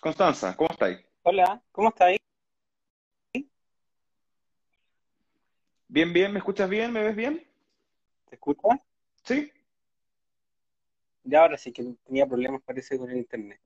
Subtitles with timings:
[0.00, 0.98] Constanza, ¿cómo estáis?
[1.22, 2.18] Hola, ¿cómo estáis?
[5.88, 6.92] Bien, bien, ¿me escuchas bien?
[6.92, 7.44] ¿Me ves bien?
[8.28, 8.78] ¿Te escuchas?
[9.24, 9.50] ¿Sí?
[11.24, 13.60] Ya ahora sí que tenía problemas, parece, con el internet.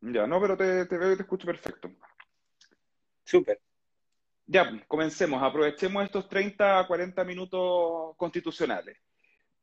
[0.00, 1.90] Ya, no, pero te, te veo y te escucho perfecto.
[3.24, 3.60] Súper.
[4.46, 8.98] Ya, comencemos, aprovechemos estos 30 a 40 minutos constitucionales.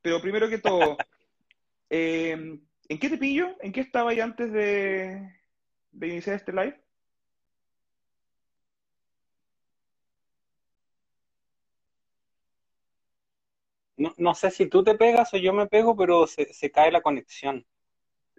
[0.01, 0.97] Pero primero que todo,
[1.89, 3.55] eh, ¿en qué te pillo?
[3.61, 5.44] ¿En qué estaba ahí antes de,
[5.95, 6.79] de iniciar este live?
[13.97, 16.91] No, no sé si tú te pegas o yo me pego, pero se, se cae
[16.91, 17.65] la conexión.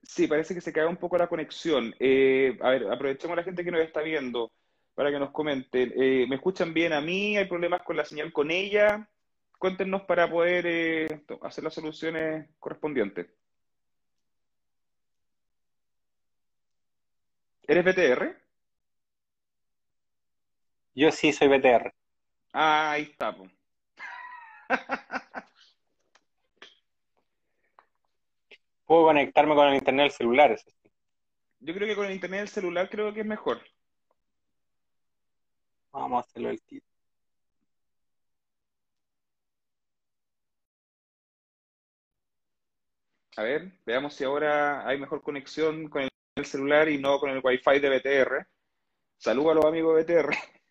[0.04, 1.94] Sí, parece que se cae un poco la conexión.
[2.00, 4.52] Eh, a ver, aprovechemos a la gente que nos está viendo
[4.94, 5.92] para que nos comenten.
[5.96, 7.36] Eh, ¿me escuchan bien a mí?
[7.38, 9.08] ¿Hay problemas con la señal con ella?
[9.58, 13.28] Cuéntenos para poder eh, hacer las soluciones correspondientes.
[17.68, 18.36] ¿Eres BTR?
[20.94, 21.92] Yo sí soy BTR.
[22.52, 23.36] Ah, ahí está.
[28.86, 30.90] Puedo conectarme con el internet del celular, eso sí.
[31.60, 33.60] Yo creo que con el internet del celular creo que es mejor.
[35.92, 36.86] Vamos a hacerlo el tiro.
[43.36, 46.08] A ver, veamos si ahora hay mejor conexión con el
[46.44, 48.46] celular y no con el Wi-Fi de BTR.
[49.16, 50.30] Saludos a los amigos de BTR.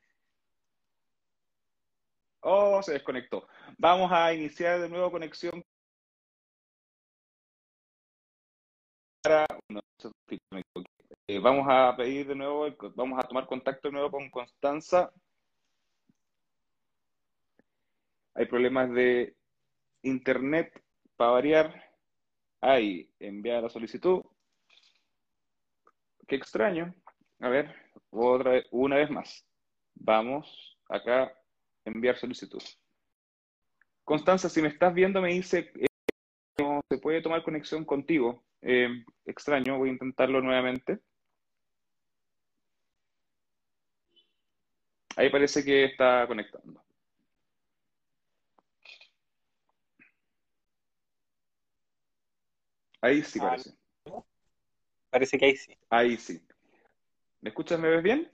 [2.47, 3.47] Oh, se desconectó.
[3.79, 5.65] Vamos a iniciar de nuevo conexión
[9.23, 9.47] para...
[11.27, 15.11] eh, vamos a pedir de nuevo, vamos a tomar contacto de nuevo con Constanza.
[18.35, 19.35] Hay problemas de
[20.03, 20.83] internet
[21.15, 21.83] para variar.
[22.61, 24.21] Ahí, enviar la solicitud.
[26.27, 26.93] Qué extraño.
[27.39, 27.75] A ver,
[28.09, 29.45] otra vez, una vez más.
[29.95, 31.31] Vamos acá,
[31.83, 32.61] enviar solicitud.
[34.03, 35.87] Constanza, si me estás viendo, me dice eh,
[36.59, 38.43] no se puede tomar conexión contigo.
[38.61, 40.99] Eh, extraño, voy a intentarlo nuevamente.
[45.15, 46.83] Ahí parece que está conectando.
[53.01, 53.84] Ahí sí parece.
[55.15, 55.77] Parece que ahí sí.
[55.89, 56.41] Ahí sí.
[57.39, 57.79] ¿Me escuchas?
[57.79, 58.29] ¿Me ves bien?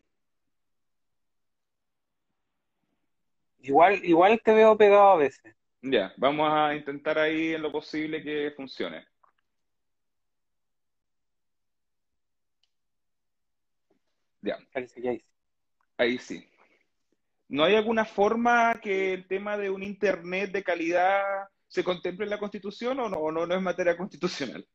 [3.59, 5.55] Igual, igual te veo pegado a veces.
[5.83, 9.05] Ya, vamos a intentar ahí en lo posible que funcione.
[14.41, 15.25] Ya, Parece que ahí sí.
[15.97, 16.49] ahí sí.
[17.47, 21.21] ¿No hay alguna forma que el tema de un internet de calidad
[21.67, 24.67] se contemple en la Constitución o no, o no, no es materia constitucional?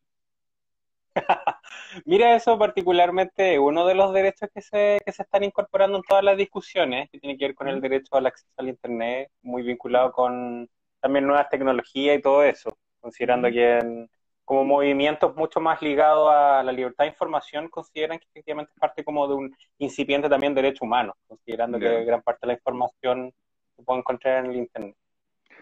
[2.04, 6.22] Mira, eso particularmente, uno de los derechos que se, que se están incorporando en todas
[6.24, 10.12] las discusiones, que tiene que ver con el derecho al acceso al Internet, muy vinculado
[10.12, 10.68] con
[11.00, 14.10] también nuevas tecnologías y todo eso, considerando que en-
[14.44, 19.02] como movimientos mucho más ligados a la libertad de información, consideran que efectivamente es parte
[19.04, 23.32] como de un incipiente también derecho humano, considerando que gran parte de la información
[23.76, 24.94] se puede encontrar en el Internet.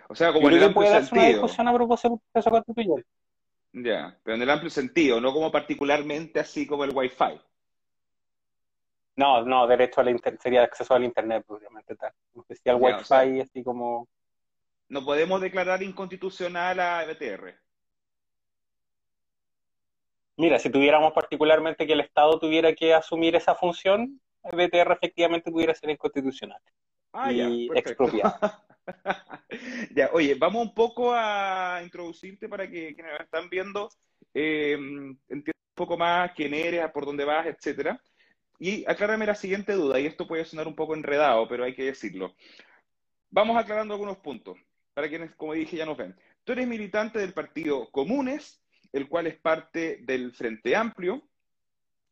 [0.09, 2.51] O sea, Yo como en el que puede darse una discusión a propósito del proceso
[2.51, 3.05] constituyente.
[3.77, 7.41] Ya, pero en el amplio sentido, no como particularmente así como el Wi-Fi.
[9.17, 12.13] No, no, derecho al inter- sería acceso al Internet, propiamente tal.
[12.35, 14.09] No sé si al Ya, o sea, Wi-Fi, así como...
[14.89, 17.57] no podemos declarar inconstitucional a BTR.
[20.37, 25.51] Mira, si tuviéramos particularmente que el Estado tuviera que asumir esa función, el BTR efectivamente
[25.51, 26.61] pudiera ser inconstitucional
[27.13, 28.05] Ah, ya, y perfecto.
[28.05, 28.39] expropiado.
[29.95, 33.89] Ya, oye, vamos un poco a introducirte para que quienes nos están viendo
[34.33, 38.01] eh, entiendan un poco más quién eres, por dónde vas, etcétera.
[38.59, 41.85] Y aclárame la siguiente duda, y esto puede sonar un poco enredado, pero hay que
[41.85, 42.35] decirlo.
[43.31, 44.59] Vamos aclarando algunos puntos,
[44.93, 46.17] para quienes, como dije, ya nos ven.
[46.45, 48.63] Tú eres militante del partido Comunes,
[48.93, 51.23] el cual es parte del Frente Amplio,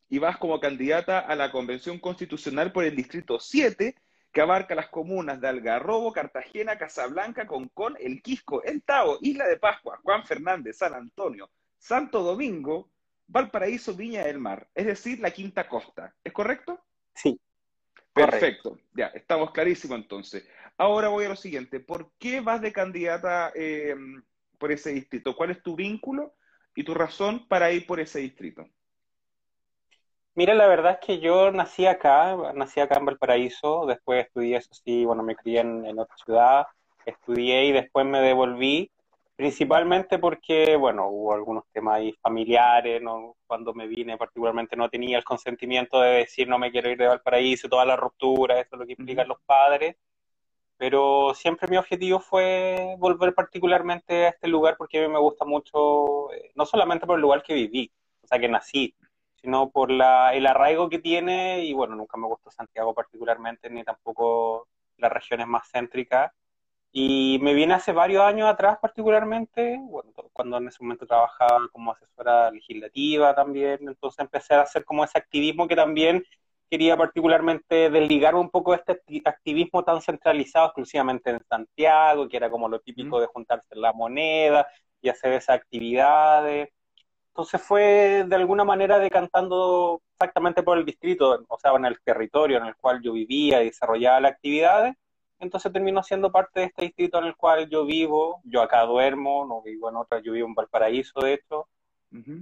[0.08, 3.94] y vas como candidata a la Convención Constitucional por el Distrito 7,
[4.32, 9.58] que abarca las comunas de Algarrobo, Cartagena, Casablanca, Concón, El Quisco, El Tao, Isla de
[9.58, 12.90] Pascua, Juan Fernández, San Antonio, Santo Domingo,
[13.26, 16.14] Valparaíso, Viña del Mar, es decir, la Quinta Costa.
[16.24, 16.80] ¿Es correcto?
[17.14, 17.38] Sí,
[18.14, 18.30] correcto.
[18.40, 20.48] Perfecto, ya, estamos clarísimos entonces.
[20.78, 23.94] Ahora voy a lo siguiente, ¿por qué vas de candidata eh,
[24.58, 25.36] por ese distrito?
[25.36, 26.34] ¿Cuál es tu vínculo
[26.74, 28.66] y tu razón para ir por ese distrito?
[30.34, 34.70] Mira, la verdad es que yo nací acá, nací acá en Valparaíso, después estudié, eso
[34.72, 36.66] sí, bueno, me crié en, en otra ciudad,
[37.04, 38.90] estudié y después me devolví,
[39.42, 43.34] Principalmente porque, bueno, hubo algunos temas ahí familiares, ¿no?
[43.46, 47.08] cuando me vine particularmente no tenía el consentimiento de decir no me quiero ir de
[47.08, 49.96] Valparaíso, toda la ruptura, eso es lo que implican los padres,
[50.76, 55.44] pero siempre mi objetivo fue volver particularmente a este lugar porque a mí me gusta
[55.44, 57.90] mucho, eh, no solamente por el lugar que viví,
[58.22, 58.94] o sea, que nací,
[59.42, 63.84] sino por la, el arraigo que tiene y bueno, nunca me gustó Santiago particularmente, ni
[63.84, 64.68] tampoco
[64.98, 66.32] las regiones más céntricas
[66.92, 71.92] y me viene hace varios años atrás particularmente, bueno, cuando en ese momento trabajaba como
[71.92, 76.22] asesora legislativa también, entonces empecé a hacer como ese activismo que también
[76.70, 82.50] quería particularmente desligarme un poco de este activismo tan centralizado exclusivamente en Santiago, que era
[82.50, 84.66] como lo típico de juntarse en la moneda
[85.00, 86.70] y hacer esas actividades.
[87.32, 92.58] Entonces fue de alguna manera decantando exactamente por el distrito, o sea, en el territorio
[92.58, 94.94] en el cual yo vivía y desarrollaba las actividades
[95.42, 99.44] entonces terminó siendo parte de este distrito en el cual yo vivo, yo acá duermo,
[99.44, 101.66] no vivo en otra, yo vivo en Valparaíso de hecho,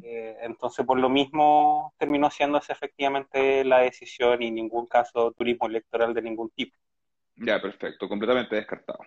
[0.02, 6.12] eh, entonces por lo mismo terminó siéndose efectivamente la decisión y ningún caso turismo electoral
[6.12, 6.76] de ningún tipo.
[7.36, 8.98] Ya, perfecto, completamente descartado.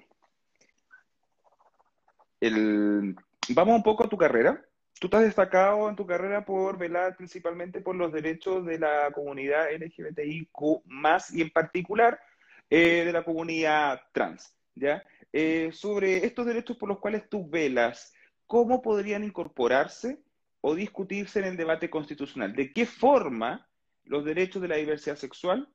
[3.50, 4.60] Vamos un poco a tu carrera.
[5.04, 9.68] Tú estás destacado en tu carrera por velar principalmente por los derechos de la comunidad
[9.74, 10.82] LGBTIQ,
[11.34, 12.18] y en particular
[12.70, 15.04] eh, de la comunidad trans, ¿ya?
[15.34, 18.14] Eh, sobre estos derechos por los cuales tú velas,
[18.48, 20.24] ¿cómo podrían incorporarse
[20.62, 22.56] o discutirse en el debate constitucional?
[22.56, 23.68] ¿De qué forma
[24.06, 25.68] los derechos de la diversidad sexual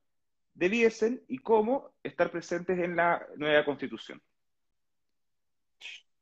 [0.55, 4.23] debiesen y cómo estar presentes en la nueva constitución?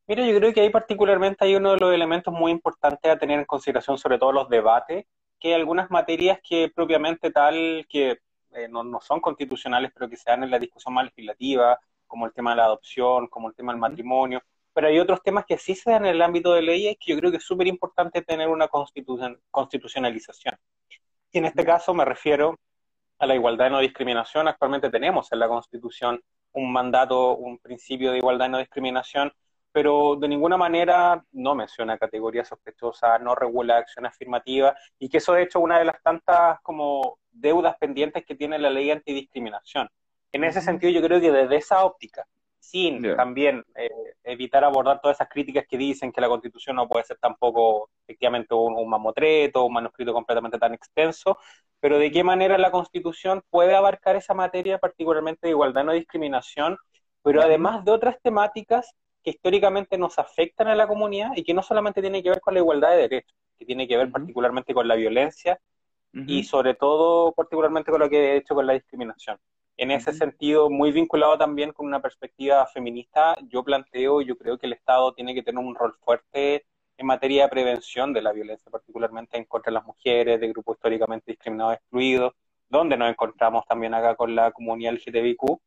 [0.07, 3.39] Mira, yo creo que ahí particularmente hay uno de los elementos muy importantes a tener
[3.39, 5.05] en consideración, sobre todo los debates,
[5.39, 8.19] que hay algunas materias que propiamente tal que
[8.53, 12.25] eh, no, no, son constitucionales, pero que se dan en la discusión más legislativa, como
[12.25, 14.41] el tema de la adopción, como el tema del matrimonio.
[14.73, 17.19] Pero hay otros temas que sí se dan en el ámbito de leyes que yo
[17.19, 18.69] creo que es súper importante tener una
[19.51, 20.55] constitucionalización.
[21.31, 22.57] Y en este caso me refiero
[23.19, 24.47] a la igualdad y no discriminación.
[24.47, 26.21] Actualmente tenemos en la Constitución
[26.53, 29.33] un mandato, un principio de igualdad y no discriminación,
[29.77, 35.33] pero de ninguna manera no menciona categorías sospechosas, no regula acción afirmativa, y que eso
[35.33, 39.87] de hecho una de las tantas como deudas pendientes que tiene la ley antidiscriminación.
[40.31, 42.25] En ese sentido, yo creo que desde esa óptica,
[42.57, 43.87] sin también eh,
[44.23, 48.55] evitar abordar todas esas críticas que dicen que la constitución no puede ser tampoco efectivamente
[48.55, 51.37] un, mamotreto, un manuscrito completamente tan extenso,
[51.79, 56.79] pero de qué manera la constitución puede abarcar esa materia, particularmente de igualdad no discriminación,
[57.21, 58.95] pero además de otras temáticas
[59.27, 62.53] que históricamente nos afectan a la comunidad y que no solamente tiene que ver con
[62.53, 65.59] la igualdad de derechos, que tiene que ver particularmente con la violencia
[66.13, 69.37] y sobre todo particularmente con lo que he hecho con la discriminación.
[69.75, 74.65] En ese sentido, muy vinculado también con una perspectiva feminista, yo planteo, yo creo que
[74.65, 76.65] el Estado tiene que tener un rol fuerte
[76.95, 80.77] en materia de prevención de la violencia, particularmente en contra de las mujeres, de grupos
[80.77, 82.33] históricamente discriminados, excluidos,
[82.69, 85.59] donde nos encontramos también acá con la comunidad LGTBIQ,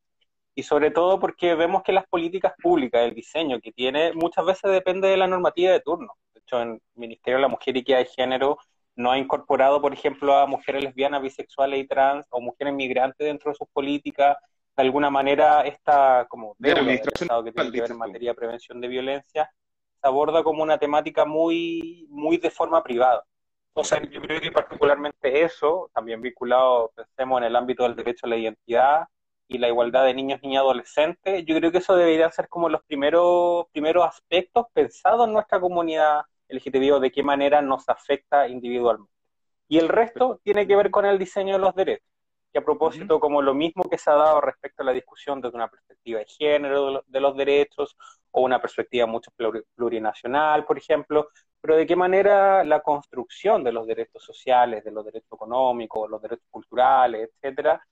[0.55, 4.71] y sobre todo porque vemos que las políticas públicas, el diseño que tiene, muchas veces
[4.71, 6.15] depende de la normativa de turno.
[6.35, 8.59] De hecho, en el Ministerio de la Mujer y de Género
[8.97, 13.51] no ha incorporado, por ejemplo, a mujeres lesbianas, bisexuales y trans o mujeres migrantes dentro
[13.51, 14.37] de sus políticas.
[14.77, 18.35] De alguna manera, esta como deuda del Estado que tiene que ver en materia de
[18.35, 19.51] prevención de violencia
[20.01, 23.25] se aborda como una temática muy, muy de forma privada.
[23.69, 28.31] Entonces, yo creo que particularmente eso, también vinculado, pensemos en el ámbito del derecho a
[28.31, 29.07] la identidad
[29.51, 32.85] y la igualdad de niños, niñas adolescentes, yo creo que eso debería ser como los
[32.85, 39.13] primeros, primeros aspectos pensados en nuestra comunidad LGTBI o de qué manera nos afecta individualmente.
[39.67, 42.07] Y el resto tiene que ver con el diseño de los derechos.
[42.53, 45.57] Y a propósito, como lo mismo que se ha dado respecto a la discusión desde
[45.57, 47.97] una perspectiva de género de los derechos
[48.31, 49.33] o una perspectiva mucho
[49.75, 51.29] plurinacional, por ejemplo,
[51.61, 56.23] pero de qué manera la construcción de los derechos sociales, de los derechos económicos, los
[56.23, 57.85] derechos culturales, etcétera,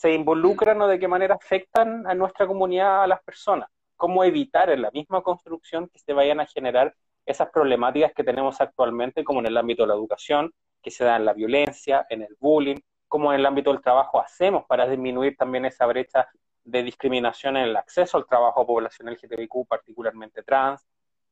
[0.00, 3.68] se involucran o de qué manera afectan a nuestra comunidad, a las personas.
[3.96, 6.94] Cómo evitar en la misma construcción que se vayan a generar
[7.26, 11.16] esas problemáticas que tenemos actualmente, como en el ámbito de la educación, que se da
[11.16, 12.78] en la violencia, en el bullying,
[13.08, 16.26] como en el ámbito del trabajo hacemos para disminuir también esa brecha
[16.64, 20.82] de discriminación en el acceso al trabajo a población LGTBIQ, particularmente trans,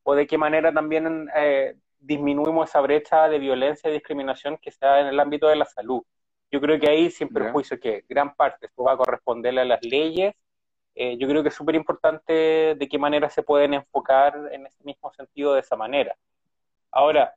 [0.03, 4.85] o de qué manera también eh, disminuimos esa brecha de violencia y discriminación que se
[4.85, 6.03] da en el ámbito de la salud.
[6.50, 9.83] Yo creo que ahí, sin perjuicio que gran parte esto va a corresponderle a las
[9.83, 10.35] leyes
[11.00, 14.83] eh, yo creo que es súper importante de qué manera se pueden enfocar en ese
[14.83, 16.17] mismo sentido de esa manera.
[16.90, 17.35] Ahora,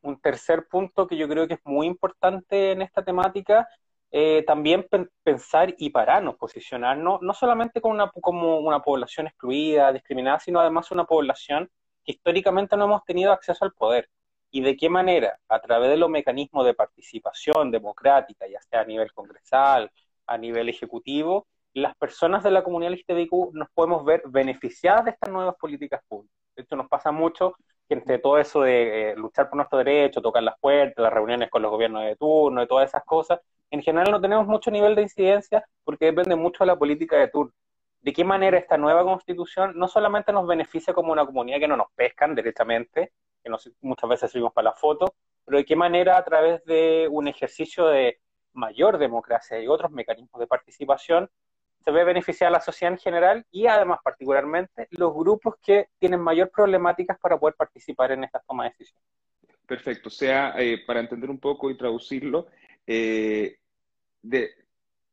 [0.00, 3.68] un tercer punto que yo creo que es muy importante en esta temática,
[4.10, 4.88] eh, también
[5.22, 10.90] pensar y pararnos, posicionarnos, no solamente como una, como una población excluida, discriminada, sino además
[10.90, 11.70] una población
[12.06, 14.08] que históricamente no hemos tenido acceso al poder.
[14.54, 15.40] ¿Y de qué manera?
[15.48, 19.90] A través de los mecanismos de participación democrática, ya sea a nivel congresal,
[20.28, 25.32] a nivel ejecutivo, las personas de la comunidad LGTBIQ nos podemos ver beneficiadas de estas
[25.32, 26.38] nuevas políticas públicas.
[26.54, 27.56] Esto nos pasa mucho
[27.88, 31.50] que entre todo eso de eh, luchar por nuestros derechos, tocar las puertas, las reuniones
[31.50, 33.40] con los gobiernos de turno y todas esas cosas,
[33.72, 37.26] en general no tenemos mucho nivel de incidencia porque depende mucho de la política de
[37.26, 37.52] turno.
[38.02, 41.76] ¿De qué manera esta nueva constitución no solamente nos beneficia como una comunidad que no
[41.76, 43.10] nos pescan directamente,
[43.44, 43.50] que
[43.82, 47.86] muchas veces subimos para la foto, pero de qué manera a través de un ejercicio
[47.86, 48.18] de
[48.54, 51.30] mayor democracia y otros mecanismos de participación
[51.84, 56.20] se ve beneficiar a la sociedad en general y además particularmente los grupos que tienen
[56.20, 59.04] mayor problemáticas para poder participar en esta toma de decisiones.
[59.66, 62.46] Perfecto, o sea, eh, para entender un poco y traducirlo,
[62.86, 63.58] eh,
[64.22, 64.50] de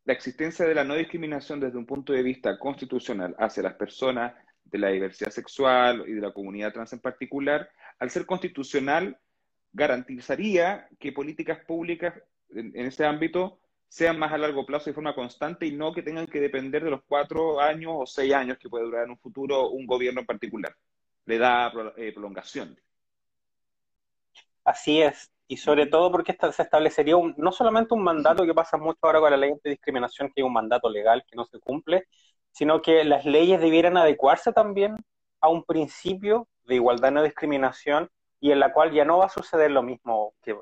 [0.06, 4.34] la existencia de la no discriminación desde un punto de vista constitucional hacia las personas
[4.64, 9.18] de la diversidad sexual y de la comunidad trans en particular, al ser constitucional,
[9.74, 12.14] garantizaría que políticas públicas
[12.50, 13.60] en, en ese ámbito
[13.92, 16.92] sean más a largo plazo de forma constante y no que tengan que depender de
[16.92, 20.26] los cuatro años o seis años que puede durar en un futuro un gobierno en
[20.26, 20.74] particular.
[21.26, 22.80] Le da eh, prolongación.
[24.64, 25.30] Así es.
[25.46, 29.32] Y sobre todo porque se establecería no solamente un mandato que pasa mucho ahora con
[29.32, 32.08] la ley de discriminación, que es un mandato legal que no se cumple,
[32.52, 34.98] sino que las leyes debieran adecuarse también
[35.40, 39.26] a un principio de igualdad y no discriminación y en la cual ya no va
[39.26, 40.56] a suceder lo mismo que,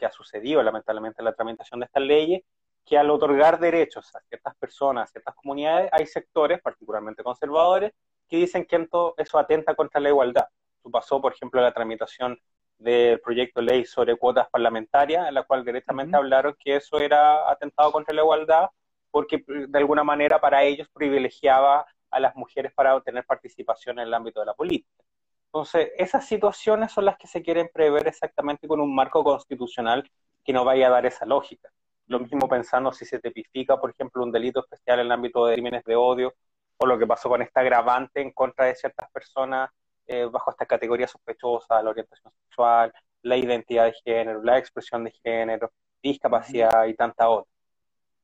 [0.00, 2.42] que ha sucedido lamentablemente en la tramitación de estas leyes,
[2.84, 7.92] que al otorgar derechos a ciertas personas, a ciertas comunidades, hay sectores, particularmente conservadores,
[8.28, 10.46] que dicen que eso atenta contra la igualdad.
[10.78, 12.38] Eso pasó, por ejemplo, la tramitación
[12.78, 17.50] del proyecto de ley sobre cuotas parlamentarias, en la cual directamente hablaron que eso era
[17.50, 18.70] atentado contra la igualdad,
[19.10, 24.14] porque de alguna manera para ellos privilegiaba a las mujeres para obtener participación en el
[24.14, 25.04] ámbito de la política.
[25.46, 30.08] Entonces, esas situaciones son las que se quieren prever exactamente con un marco constitucional
[30.44, 31.70] que no vaya a dar esa lógica.
[32.06, 35.54] Lo mismo pensando si se tipifica, por ejemplo, un delito especial en el ámbito de
[35.54, 36.34] crímenes de odio,
[36.76, 39.70] o lo que pasó con esta agravante en contra de ciertas personas
[40.06, 45.12] eh, bajo esta categoría sospechosa, la orientación sexual, la identidad de género, la expresión de
[45.22, 47.49] género, discapacidad y tanta otra.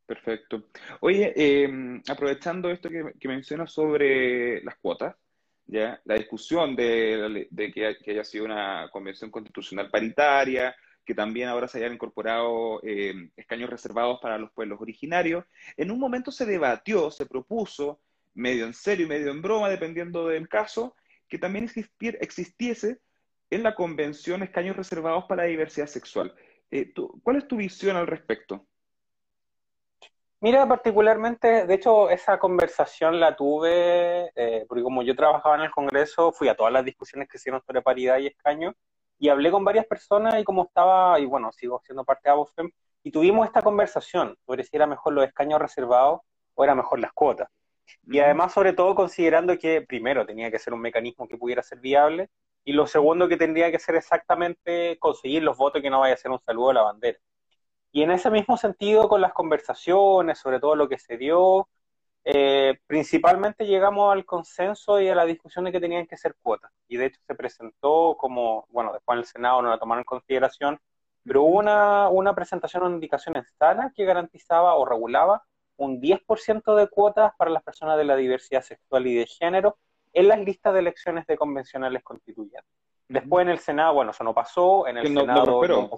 [0.06, 0.68] Perfecto.
[1.00, 5.16] Oye, em, aprovechando esto que, mencionas sobre las cuotas,
[5.66, 6.00] ¿ya?
[6.04, 11.94] la discusión de, que, haya sido una convención constitucional paritaria, que también ahora se hayan
[11.94, 15.44] incorporado eh, escaños reservados para los pueblos originarios.
[15.76, 18.00] En un momento se debatió, se propuso,
[18.34, 20.94] medio en serio y medio en broma, dependiendo del caso,
[21.28, 21.68] que también
[22.20, 23.00] existiese
[23.50, 26.32] en la convención escaños reservados para la diversidad sexual.
[26.70, 28.66] Eh, ¿Cuál es tu visión al respecto?
[30.40, 35.70] Mira, particularmente, de hecho, esa conversación la tuve, eh, porque como yo trabajaba en el
[35.70, 38.74] Congreso, fui a todas las discusiones que hicieron sobre paridad y escaño,
[39.18, 42.70] y hablé con varias personas y como estaba, y bueno, sigo siendo parte de ABOFEM,
[43.02, 46.20] y tuvimos esta conversación sobre si era mejor los escaños reservados
[46.54, 47.48] o era mejor las cuotas.
[48.06, 51.78] Y además, sobre todo, considerando que primero tenía que ser un mecanismo que pudiera ser
[51.80, 52.28] viable,
[52.64, 56.18] y lo segundo que tendría que ser exactamente conseguir los votos que no vaya a
[56.18, 57.18] ser un saludo a la bandera.
[57.96, 61.66] Y en ese mismo sentido, con las conversaciones, sobre todo lo que se dio,
[62.24, 66.70] eh, principalmente llegamos al consenso y a la discusión de que tenían que ser cuotas.
[66.88, 70.04] Y de hecho se presentó como, bueno, después en el Senado no la tomaron en
[70.04, 70.78] consideración,
[71.24, 75.44] pero hubo una, una presentación o indicación en sala que garantizaba o regulaba
[75.78, 79.78] un 10% de cuotas para las personas de la diversidad sexual y de género
[80.12, 82.70] en las listas de elecciones de convencionales constituyentes.
[83.08, 85.88] Después en el Senado, bueno, eso no pasó, en el Senado no prosperó.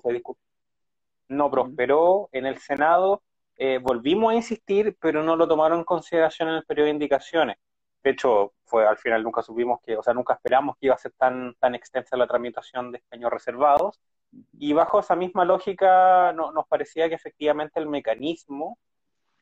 [1.29, 3.23] No prosperó, en el Senado
[3.57, 7.57] eh, volvimos a insistir, pero no lo tomaron en consideración en el periodo de indicaciones.
[8.03, 10.99] De hecho, fue al final nunca supimos que, o sea, nunca esperamos que iba a
[10.99, 14.01] ser tan, tan extensa la tramitación de escaños reservados.
[14.53, 18.79] Y bajo esa misma lógica no, nos parecía que efectivamente el mecanismo,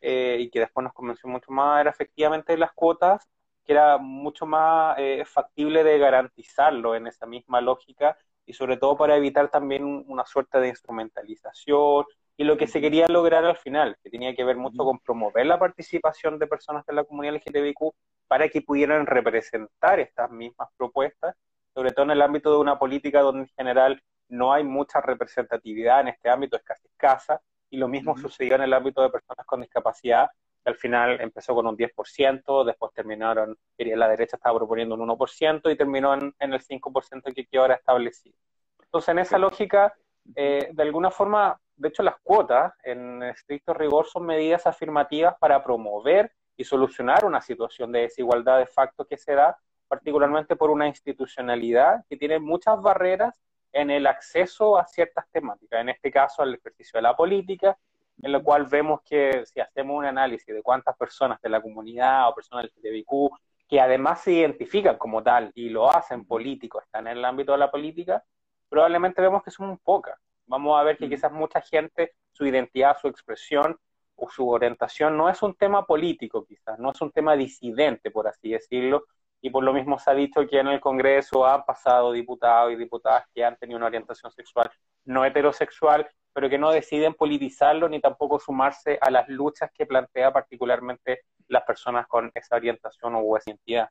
[0.00, 3.28] eh, y que después nos convenció mucho más, era efectivamente las cuotas,
[3.64, 8.16] que era mucho más eh, factible de garantizarlo en esa misma lógica
[8.46, 12.04] y sobre todo para evitar también una suerte de instrumentalización
[12.36, 15.46] y lo que se quería lograr al final, que tenía que ver mucho con promover
[15.46, 17.92] la participación de personas de la comunidad LGTBIQ
[18.28, 21.34] para que pudieran representar estas mismas propuestas,
[21.74, 26.00] sobre todo en el ámbito de una política donde en general no hay mucha representatividad
[26.00, 29.46] en este ámbito, es casi escasa, y lo mismo sucedió en el ámbito de personas
[29.46, 30.28] con discapacidad,
[30.66, 35.72] que al final empezó con un 10%, después terminaron, la derecha estaba proponiendo un 1%
[35.72, 38.36] y terminó en, en el 5% que quedó ahora establecido.
[38.82, 39.94] Entonces, en esa lógica,
[40.34, 45.62] eh, de alguna forma, de hecho las cuotas, en estricto rigor, son medidas afirmativas para
[45.62, 49.56] promover y solucionar una situación de desigualdad de facto que se da
[49.86, 55.90] particularmente por una institucionalidad que tiene muchas barreras en el acceso a ciertas temáticas, en
[55.90, 57.78] este caso al ejercicio de la política,
[58.22, 62.28] en lo cual vemos que si hacemos un análisis de cuántas personas de la comunidad
[62.28, 63.30] o personas del LGTBIQ
[63.68, 67.58] que además se identifican como tal y lo hacen político, están en el ámbito de
[67.58, 68.24] la política,
[68.68, 70.18] probablemente vemos que son pocas.
[70.46, 71.10] Vamos a ver que mm.
[71.10, 73.76] quizás mucha gente, su identidad, su expresión
[74.14, 78.28] o su orientación no es un tema político quizás, no es un tema disidente, por
[78.28, 79.04] así decirlo,
[79.42, 82.76] y por lo mismo se ha dicho que en el Congreso han pasado diputados y
[82.76, 84.70] diputadas que han tenido una orientación sexual
[85.06, 90.32] no heterosexual, pero que no deciden politizarlo ni tampoco sumarse a las luchas que plantea
[90.32, 93.88] particularmente las personas con esa orientación o esa identidad.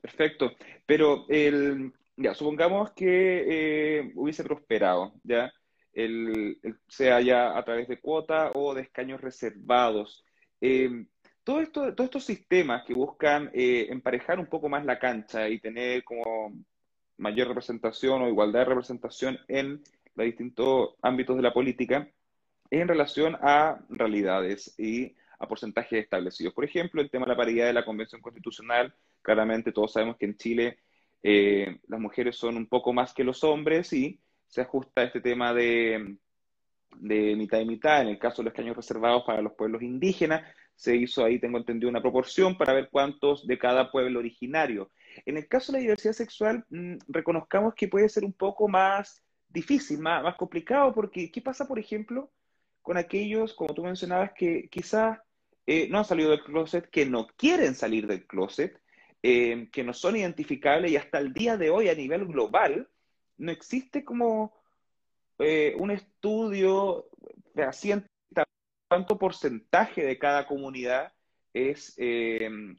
[0.00, 0.52] Perfecto,
[0.86, 3.44] pero el, ya, supongamos que
[3.98, 5.52] eh, hubiese prosperado, ¿ya?
[5.92, 10.24] El, sea ya a través de cuota o de escaños reservados.
[10.60, 11.06] Eh,
[11.44, 15.60] todo esto, todos estos sistemas que buscan eh, emparejar un poco más la cancha y
[15.60, 16.52] tener como
[17.16, 19.82] mayor representación o igualdad de representación en
[20.14, 22.08] los distintos ámbitos de la política,
[22.70, 26.54] en relación a realidades y a porcentajes establecidos.
[26.54, 30.26] Por ejemplo, el tema de la paridad de la Convención Constitucional, claramente todos sabemos que
[30.26, 30.78] en Chile
[31.22, 35.20] eh, las mujeres son un poco más que los hombres y se ajusta a este
[35.20, 36.16] tema de,
[36.96, 38.02] de mitad y mitad.
[38.02, 40.42] En el caso de los escaños reservados para los pueblos indígenas,
[40.76, 44.90] se hizo ahí, tengo entendido, una proporción para ver cuántos de cada pueblo originario.
[45.24, 49.23] En el caso de la diversidad sexual, mm, reconozcamos que puede ser un poco más
[49.54, 52.30] difícil, más, más complicado, porque ¿qué pasa, por ejemplo,
[52.82, 55.18] con aquellos, como tú mencionabas, que quizás
[55.66, 58.78] eh, no han salido del closet, que no quieren salir del closet,
[59.22, 62.90] eh, que no son identificables y hasta el día de hoy a nivel global
[63.38, 64.52] no existe como
[65.38, 67.08] eh, un estudio
[67.54, 68.08] fehaciente
[68.88, 71.12] cuánto porcentaje de cada comunidad
[71.54, 71.96] es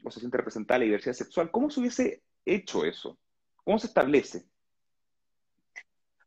[0.04, 1.50] o se siente representada la diversidad sexual.
[1.50, 3.18] ¿Cómo se hubiese hecho eso?
[3.64, 4.46] ¿Cómo se establece?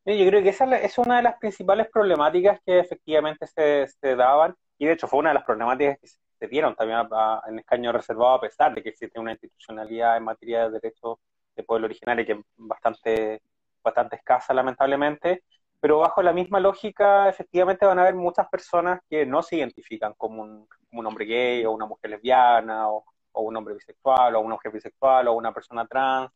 [0.05, 4.55] Yo creo que esa es una de las principales problemáticas que efectivamente se, se daban,
[4.77, 6.99] y de hecho fue una de las problemáticas que se dieron también
[7.47, 11.19] en escaño reservado, a pesar de que existe una institucionalidad en materia de derechos
[11.55, 13.41] de pueblo originario que es bastante,
[13.83, 15.43] bastante escasa, lamentablemente,
[15.79, 20.13] pero bajo la misma lógica, efectivamente van a haber muchas personas que no se identifican
[20.17, 24.35] como un, como un hombre gay, o una mujer lesbiana, o, o, un hombre bisexual,
[24.35, 26.31] o una mujer bisexual, o una persona trans,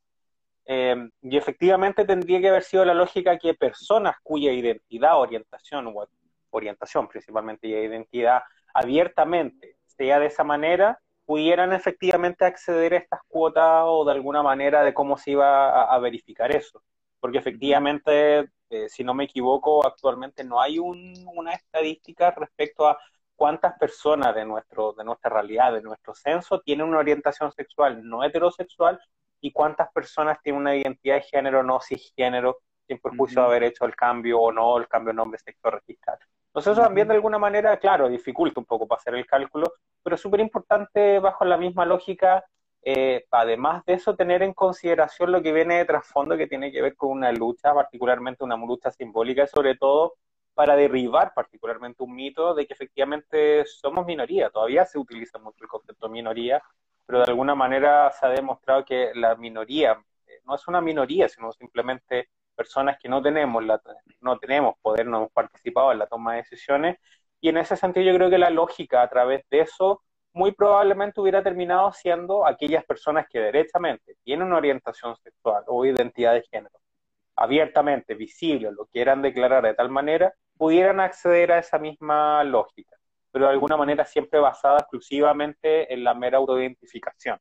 [0.65, 6.07] eh, y efectivamente tendría que haber sido la lógica que personas cuya identidad, orientación, o
[6.51, 13.83] orientación principalmente y identidad abiertamente sea de esa manera, pudieran efectivamente acceder a estas cuotas
[13.85, 16.83] o de alguna manera de cómo se iba a, verificar eso.
[17.19, 22.97] Porque efectivamente, eh, si no me equivoco, actualmente no hay una estadística respecto a
[23.35, 28.23] cuántas personas de, nuestro, de nuestra realidad, de nuestro censo, tienen una orientación sexual no
[28.23, 28.99] heterosexual
[29.43, 33.83] y cuántas personas tienen una identidad de género no cisgénero sin perjuicio de haber hecho
[33.83, 36.17] el cambio o no, el cambio de nombre sexo registral.
[36.47, 40.15] Entonces eso también de alguna manera, claro, dificulta un poco para hacer el cálculo, pero
[40.15, 42.45] es súper importante bajo la misma lógica,
[42.83, 46.81] eh, además de eso, tener en consideración lo que viene de trasfondo que tiene que
[46.81, 50.13] ver con una lucha, particularmente una lucha simbólica, sobre todo
[50.53, 54.49] para derribar particularmente un mito de que efectivamente somos minoría.
[54.49, 56.63] Todavía se utiliza mucho el concepto minoría
[57.05, 61.27] pero de alguna manera se ha demostrado que la minoría eh, no es una minoría,
[61.29, 63.81] sino simplemente personas que no tenemos, la,
[64.21, 66.97] no tenemos poder, no hemos participado en la toma de decisiones.
[67.41, 70.01] Y en ese sentido yo creo que la lógica a través de eso
[70.33, 76.33] muy probablemente hubiera terminado siendo aquellas personas que derechamente tienen una orientación sexual o identidad
[76.33, 76.79] de género
[77.35, 82.95] abiertamente, visible, lo quieran declarar de tal manera, pudieran acceder a esa misma lógica
[83.33, 87.39] pero de alguna manera siempre basada exclusivamente en la mera autoidentificación.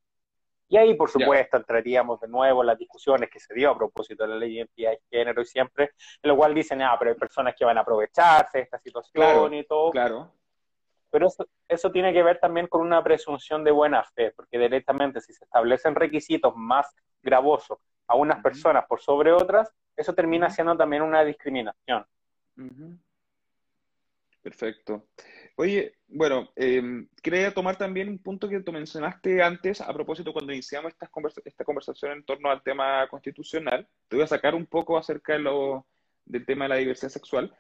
[0.67, 4.23] Y ahí, por supuesto, entraríamos de nuevo en las discusiones que se dio a propósito
[4.23, 5.91] de la ley de identidad de género y siempre,
[6.23, 9.53] en lo cual dicen, ah, pero hay personas que van a aprovecharse de esta situación
[9.53, 9.91] y todo.
[9.91, 10.33] Claro.
[11.11, 15.21] Pero eso, eso tiene que ver también con una presunción de buena fe, porque directamente
[15.21, 16.87] si se establecen requisitos más
[17.23, 22.07] gravosos a unas personas por sobre otras, eso termina siendo también una discriminación.
[24.43, 25.05] Perfecto.
[25.57, 30.53] Oye, bueno, eh, quería tomar también un punto que tú mencionaste antes a propósito cuando
[30.53, 31.11] iniciamos esta,
[31.45, 33.87] esta conversación en torno al tema constitucional.
[34.09, 35.87] Te voy a sacar un poco acerca de lo,
[36.25, 37.55] del tema de la diversidad sexual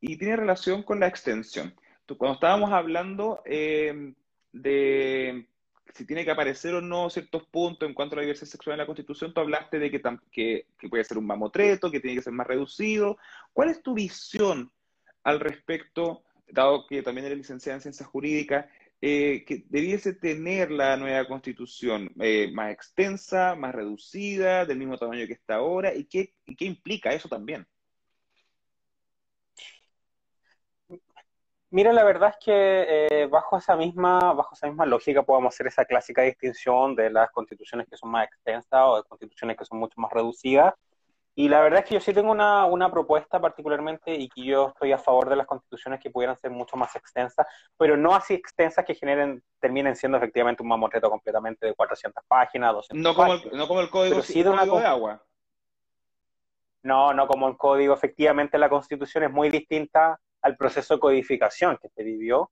[0.00, 1.74] y tiene relación con la extensión.
[2.06, 4.14] Tú, cuando estábamos hablando eh,
[4.52, 5.46] de
[5.94, 8.78] si tiene que aparecer o no ciertos puntos en cuanto a la diversidad sexual en
[8.78, 12.22] la Constitución, tú hablaste de que, que, que puede ser un mamotreto, que tiene que
[12.22, 13.18] ser más reducido.
[13.52, 14.70] ¿Cuál es tu visión
[15.24, 16.22] al respecto?
[16.50, 18.66] Dado que también eres licenciada en ciencias jurídicas,
[19.00, 22.10] eh, que debiese tener la nueva constitución?
[22.20, 25.94] Eh, ¿Más extensa, más reducida, del mismo tamaño que está ahora?
[25.94, 27.66] ¿Y qué, qué implica eso también?
[31.70, 35.66] Mira, la verdad es que eh, bajo esa misma, bajo esa misma lógica podemos hacer
[35.66, 39.78] esa clásica distinción de las constituciones que son más extensas o de constituciones que son
[39.78, 40.72] mucho más reducidas.
[41.38, 44.70] Y la verdad es que yo sí tengo una, una propuesta particularmente y que yo
[44.70, 47.46] estoy a favor de las constituciones que pudieran ser mucho más extensas,
[47.76, 52.72] pero no así extensas que generen, terminen siendo efectivamente un mamotreto completamente de 400 páginas,
[52.72, 53.52] 200 no como páginas.
[53.52, 55.22] El, no como el código, sí de, una, de agua.
[56.82, 57.94] No, no como el código.
[57.94, 62.50] Efectivamente la constitución es muy distinta al proceso de codificación que se vivió,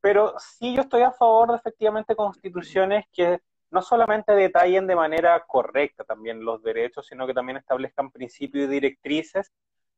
[0.00, 3.40] pero sí yo estoy a favor de efectivamente constituciones que
[3.72, 8.70] no solamente detallen de manera correcta también los derechos, sino que también establezcan principios y
[8.70, 9.50] directrices.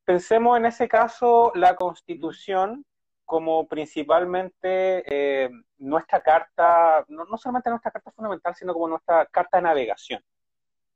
[0.04, 2.84] Pensemos en ese caso la constitución
[3.24, 9.56] como principalmente eh, nuestra carta, no, no, solamente nuestra carta fundamental, sino como nuestra carta
[9.56, 10.22] de navegación.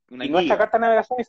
[0.09, 0.33] Una y guía.
[0.33, 1.27] nuestra carta de navegación es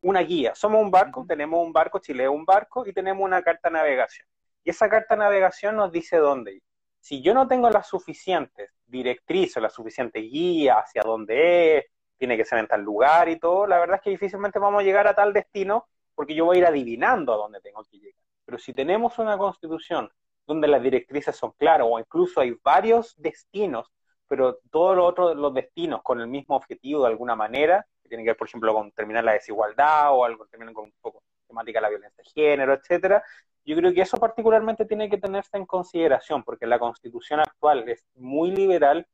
[0.00, 0.54] una guía.
[0.54, 1.28] Somos un barco, uh -huh.
[1.28, 4.26] tenemos un barco, Chile es un barco, y tenemos una carta de navegación.
[4.64, 6.62] Y esa carta de navegación nos dice dónde ir.
[7.06, 11.84] Si yo no tengo las suficientes directrices, la suficiente guía hacia dónde es,
[12.18, 14.84] tiene que ser en tal lugar y todo, la verdad es que difícilmente vamos a
[14.84, 18.20] llegar a tal destino porque yo voy a ir adivinando a dónde tengo que llegar.
[18.44, 20.10] Pero si tenemos una constitución
[20.48, 23.86] donde las directrices son claras o incluso hay varios destinos,
[24.26, 28.24] pero todos los otros los destinos con el mismo objetivo de alguna manera, que tiene
[28.24, 31.22] que ver, por ejemplo, con terminar la desigualdad o algo que termina con un poco
[31.46, 33.22] temática de la violencia de género, etcétera,
[33.64, 38.04] yo creo que eso particularmente tiene que tenerse en consideración, porque la constitución actual es
[38.14, 39.06] muy liberal,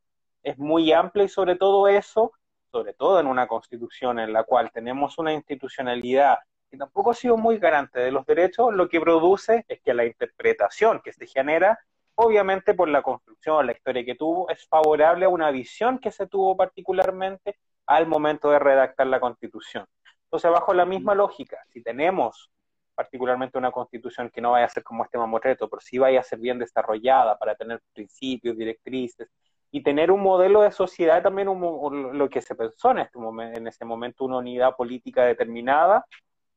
[0.43, 2.33] es muy amplia y sobre todo eso,
[2.71, 6.39] sobre todo en una constitución en la cual tenemos una institucionalidad
[6.71, 10.07] que tampoco ha sido muy garante de los derechos, lo que produce es que la
[10.07, 11.79] interpretación que se genera,
[12.15, 16.27] obviamente por la construcción, la historia que tuvo, es favorable a una visión que se
[16.27, 19.87] tuvo particularmente al momento de redactar la constitución.
[20.33, 22.51] Entonces, bajo la misma lógica, si tenemos
[22.95, 26.23] particularmente una constitución que no vaya a ser como este mamotreto, pero sí vaya a
[26.23, 29.29] ser bien desarrollada para tener principios, directrices
[29.71, 33.59] y tener un modelo de sociedad también un, lo que se pensó en, este momento,
[33.59, 36.07] en ese momento, una unidad política determinada,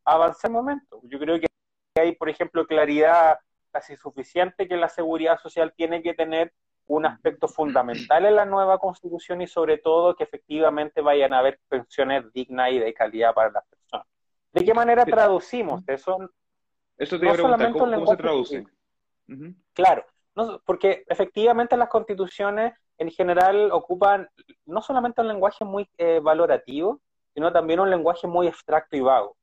[0.05, 1.01] avance el momento.
[1.03, 1.47] Yo creo que
[1.99, 3.39] hay, por ejemplo, claridad
[3.71, 6.53] casi suficiente que la seguridad social tiene que tener
[6.88, 11.60] un aspecto fundamental en la nueva constitución y sobre todo que efectivamente vayan a haber
[11.67, 14.08] pensiones dignas y de calidad para las personas.
[14.54, 16.30] ¿De qué manera traducimos eso?
[16.98, 18.60] Eso te iba a preguntar, ¿cómo, ¿cómo se traduce?
[19.28, 19.56] Uh -huh.
[19.74, 24.30] Claro, no, porque efectivamente las constituciones en general ocupan
[24.65, 27.02] no solamente un lenguaje muy eh, valorativo,
[27.34, 29.36] sino también un lenguaje muy abstracto y vago.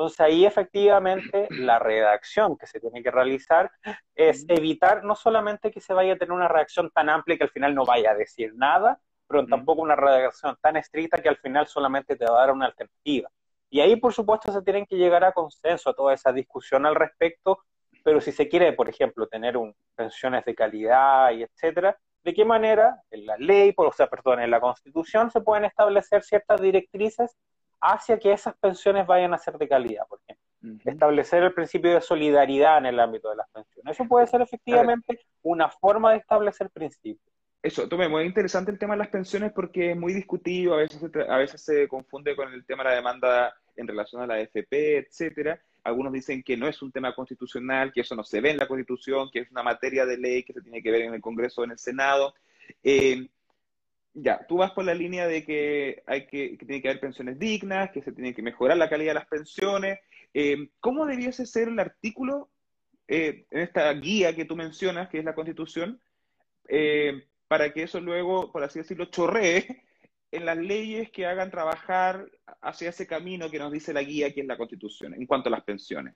[0.00, 3.70] Entonces ahí efectivamente la redacción que se tiene que realizar
[4.14, 7.50] es evitar no solamente que se vaya a tener una redacción tan amplia que al
[7.50, 11.66] final no vaya a decir nada, pero tampoco una redacción tan estricta que al final
[11.66, 13.28] solamente te va a dar una alternativa.
[13.68, 16.94] Y ahí, por supuesto, se tienen que llegar a consenso, a toda esa discusión al
[16.94, 17.58] respecto,
[18.02, 22.46] pero si se quiere, por ejemplo, tener un, pensiones de calidad y etcétera, ¿de qué
[22.46, 27.36] manera en la ley, o sea, perdón, en la Constitución se pueden establecer ciertas directrices
[27.80, 30.44] hacia que esas pensiones vayan a ser de calidad, por ejemplo?
[30.62, 30.92] Uh -huh.
[30.92, 33.94] Establecer el principio de solidaridad en el ámbito de las pensiones.
[33.94, 37.30] Eso puede ser efectivamente una forma de establecer principios.
[37.62, 40.98] Eso, Tomé, muy interesante el tema de las pensiones porque es muy discutido, a veces,
[40.98, 44.34] se, a veces se confunde con el tema de la demanda en relación a la
[44.34, 45.60] AFP, etcétera.
[45.84, 48.68] Algunos dicen que no es un tema constitucional, que eso no se ve en la
[48.68, 51.60] Constitución, que es una materia de ley que se tiene que ver en el Congreso
[51.60, 52.34] o en el Senado.
[52.82, 53.28] Eh,
[54.14, 57.38] ya, tú vas por la línea de que hay que, que tiene que haber pensiones
[57.38, 59.98] dignas, que se tiene que mejorar la calidad de las pensiones.
[60.34, 62.50] Eh, ¿Cómo debiese ser el artículo
[63.08, 66.00] eh, en esta guía que tú mencionas, que es la Constitución?
[66.68, 69.84] Eh, para que eso luego, por así decirlo, chorree
[70.32, 72.26] en las leyes que hagan trabajar
[72.60, 75.52] hacia ese camino que nos dice la guía, que es la Constitución, en cuanto a
[75.52, 76.14] las pensiones.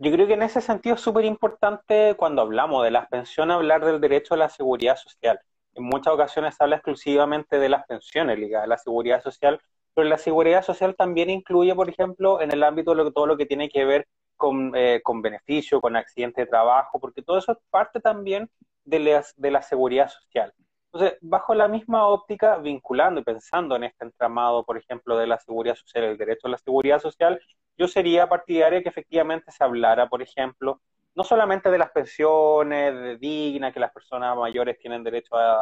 [0.00, 3.84] Yo creo que en ese sentido es súper importante cuando hablamos de las pensiones, hablar
[3.84, 5.40] del derecho a la seguridad social.
[5.74, 9.60] En muchas ocasiones habla exclusivamente de las pensiones ligadas a la seguridad social,
[9.94, 13.46] pero la seguridad social también incluye, por ejemplo, en el ámbito de todo lo que
[13.46, 17.58] tiene que ver con, eh, con beneficio, con accidente de trabajo, porque todo eso es
[17.70, 18.50] parte también
[18.84, 20.52] de de la seguridad social.
[20.92, 25.38] Entonces, bajo la misma óptica, vinculando y pensando en este entramado, por ejemplo, de la
[25.38, 27.40] seguridad social, el derecho a la seguridad social,
[27.76, 30.80] yo sería partidario que efectivamente se hablara, por ejemplo,
[31.18, 35.60] no solamente de las pensiones de dignas, que las personas mayores tienen derecho a,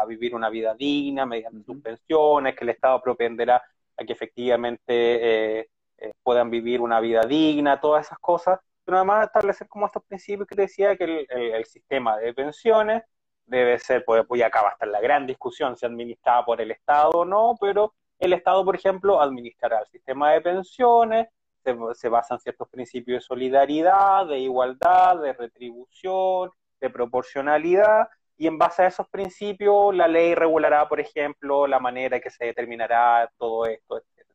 [0.00, 3.62] a vivir una vida digna mediante sus pensiones, que el Estado propenderá
[3.96, 9.26] a que efectivamente eh, eh, puedan vivir una vida digna, todas esas cosas, pero además
[9.26, 13.04] establecer como estos principios que te decía que el, el, el sistema de pensiones
[13.44, 16.72] debe ser, pues, pues acá va a estar la gran discusión si administrada por el
[16.72, 21.28] Estado o no, pero el Estado, por ejemplo, administrará el sistema de pensiones,
[21.74, 26.50] se, se basa en ciertos principios de solidaridad, de igualdad, de retribución,
[26.80, 32.20] de proporcionalidad, y en base a esos principios la ley regulará, por ejemplo, la manera
[32.20, 34.28] que se determinará todo esto, etc.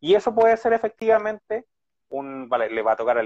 [0.00, 1.66] Y eso puede ser efectivamente
[2.08, 3.24] un, vale, le va a tocar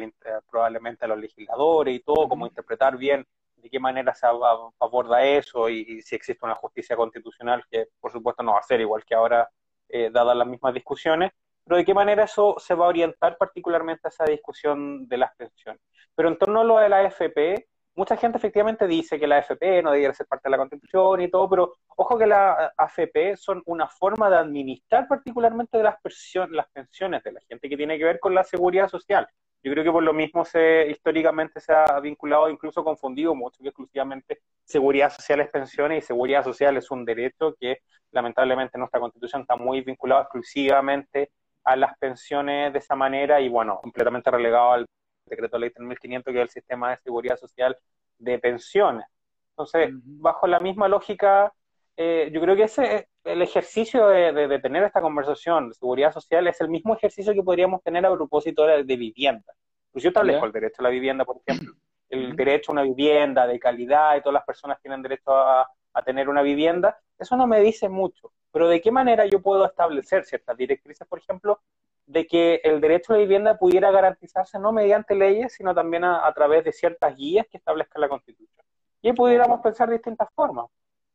[0.50, 5.68] probablemente a los legisladores y todo, cómo interpretar bien de qué manera se aborda eso
[5.68, 9.14] y, si existe una justicia constitucional, que por supuesto no va a ser igual que
[9.14, 9.48] ahora,
[9.88, 11.32] eh, dadas las mismas discusiones,
[11.66, 15.34] pero de qué manera eso se va a orientar particularmente a esa discusión de las
[15.34, 15.82] pensiones.
[16.14, 19.82] Pero en torno a lo de la AFP, mucha gente efectivamente dice que la AFP
[19.82, 23.62] no debería ser parte de la Constitución y todo, pero ojo que las AFP son
[23.66, 25.96] una forma de administrar particularmente de las,
[26.50, 29.26] las pensiones de la gente que tiene que ver con la seguridad social.
[29.60, 33.70] Yo creo que por lo mismo se históricamente se ha vinculado, incluso confundido mucho que
[33.70, 37.80] exclusivamente seguridad social es pensiones y seguridad social es un derecho que
[38.12, 41.32] lamentablemente nuestra constitución está muy vinculado exclusivamente
[41.66, 44.86] a las pensiones de esa manera y bueno, completamente relegado al
[45.26, 47.76] decreto ley 3500 que es el sistema de seguridad social
[48.18, 49.04] de pensiones.
[49.50, 51.52] Entonces, bajo la misma lógica,
[51.96, 56.60] eh, yo creo que ese el ejercicio de, tener esta conversación de seguridad social es
[56.60, 59.52] el mismo ejercicio que podríamos tener a propósito de, vivienda.
[59.90, 61.74] Pues yo establezco el derecho a la vivienda, por ejemplo,
[62.10, 65.68] el derecho a una vivienda de calidad y todas las personas tienen derecho a,
[66.02, 68.32] tener una vivienda, eso no me dice mucho.
[68.52, 71.60] Pero ¿de qué manera yo puedo establecer ciertas directrices, por ejemplo,
[72.06, 76.26] de que el derecho a la vivienda pudiera garantizarse no mediante leyes, sino también a,
[76.26, 78.64] a través de ciertas guías que establezca la Constitución?
[79.02, 80.66] Y ahí pudiéramos pensar de distintas formas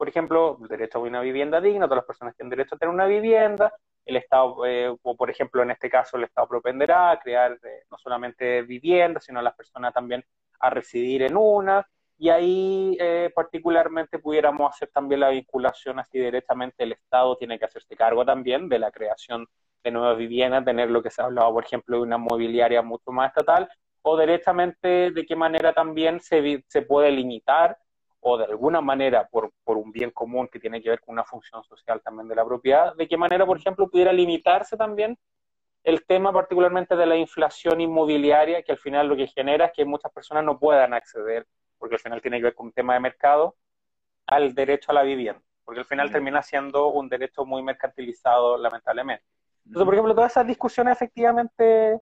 [0.02, 2.92] por ejemplo, el derecho a una vivienda digna, todas las personas tienen derecho a tener
[2.92, 3.72] una vivienda,
[4.04, 7.84] el Estado, eh, o por ejemplo en este caso el Estado propenderá a crear eh,
[7.92, 10.26] no solamente viviendas, sino a las personas también
[10.60, 11.88] a residir en una,
[12.22, 17.66] y ahí eh, particularmente pudiéramos hacer también la vinculación así directamente el Estado tiene que
[17.66, 19.48] hacerse cargo también de la creación
[19.84, 23.12] de nuevas viviendas, tener lo que se ha hablado, por ejemplo, de una mobiliaria mucho
[23.12, 23.68] más estatal,
[24.04, 27.76] o directamente de qué manera también se, se puede limitar
[28.20, 31.24] o de alguna manera por, por, un bien común que tiene que ver con una
[31.24, 35.18] función social también de la propiedad, de qué manera, por ejemplo, pudiera limitarse también
[35.84, 39.86] el tema particularmente de la inflación inmobiliaria, que al final lo que genera es que
[39.86, 41.48] muchas personas no puedan acceder,
[41.82, 43.56] porque al final tiene que ver con un tema de mercado,
[44.28, 49.26] al derecho a la vivienda, porque al final termina siendo un derecho muy mercantilizado, lamentablemente.
[49.66, 52.00] Entonces, por ejemplo, todas esas discusiones efectivamente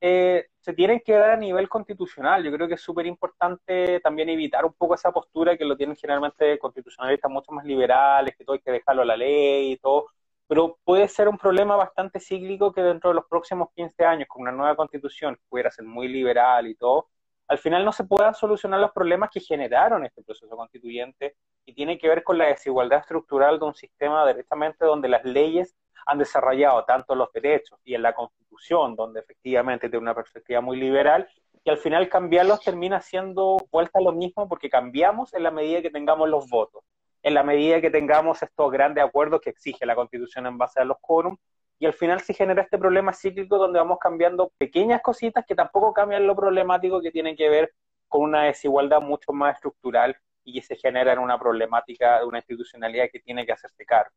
[0.00, 2.44] eh, se tienen que dar a nivel constitucional.
[2.44, 5.96] Yo creo que es súper importante también evitar un poco esa postura que lo tienen
[5.96, 10.06] generalmente constitucionalistas mucho más liberales, que todo hay que dejarlo a la ley y todo,
[10.46, 14.42] pero puede ser un problema bastante cíclico que dentro de los próximos 15 años, con
[14.42, 17.08] una nueva constitución que pudiera ser muy liberal y todo,
[17.48, 21.98] al final no se puedan solucionar los problemas que generaron este proceso constituyente y tiene
[21.98, 26.84] que ver con la desigualdad estructural de un sistema directamente donde las leyes han desarrollado
[26.84, 31.28] tanto los derechos y en la Constitución, donde efectivamente tiene una perspectiva muy liberal,
[31.64, 35.82] y al final cambiarlos termina siendo vuelta a lo mismo porque cambiamos en la medida
[35.82, 36.84] que tengamos los votos,
[37.24, 40.84] en la medida que tengamos estos grandes acuerdos que exige la Constitución en base a
[40.84, 41.36] los quórum,
[41.78, 45.92] y al final se genera este problema cíclico donde vamos cambiando pequeñas cositas que tampoco
[45.92, 47.72] cambian lo problemático que tiene que ver
[48.08, 52.38] con una desigualdad mucho más estructural y que se genera en una problemática de una
[52.38, 54.14] institucionalidad que tiene que hacerse cargo.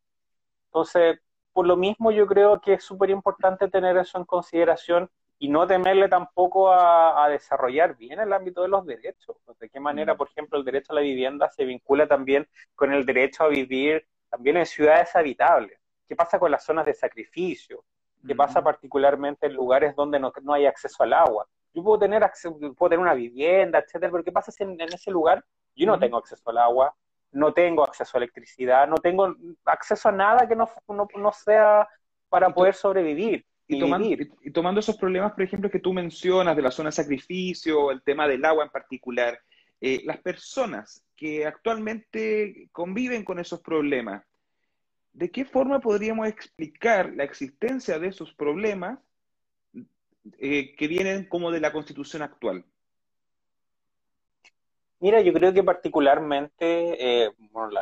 [0.66, 1.20] Entonces,
[1.52, 5.66] por lo mismo yo creo que es súper importante tener eso en consideración y no
[5.66, 9.38] temerle tampoco a, desarrollar bien el ámbito de los derechos.
[9.60, 10.18] De qué manera, mm.
[10.18, 14.06] por ejemplo, el derecho a la vivienda se vincula también con el derecho a vivir
[14.30, 15.79] también en ciudades habitables.
[16.10, 17.86] ¿Qué pasa con las zonas de sacrificio?
[18.26, 21.48] ¿Qué pasa particularmente en lugares donde no, hay acceso al agua?
[21.72, 22.28] Yo puedo tener,
[22.76, 25.46] puedo tener una vivienda, etcétera, pero ¿qué pasa si en, ese lugar
[25.76, 26.96] yo no tengo acceso al agua,
[27.32, 31.88] no tengo acceso a electricidad, no tengo acceso a nada que no, no, sea
[32.28, 33.46] para poder sobrevivir.
[33.68, 33.80] Y,
[34.52, 38.28] tomando, esos problemas, por ejemplo, que tú mencionas de la zona de sacrificio, el tema
[38.28, 39.40] del agua en particular,
[39.80, 44.24] eh, las personas que actualmente conviven con esos problemas,
[45.20, 49.00] ¿de qué forma podríamos explicar la existencia de esos problemas
[50.38, 52.64] eh, que vienen como de la constitución actual?
[55.02, 57.32] Mira, yo creo que particularmente eh,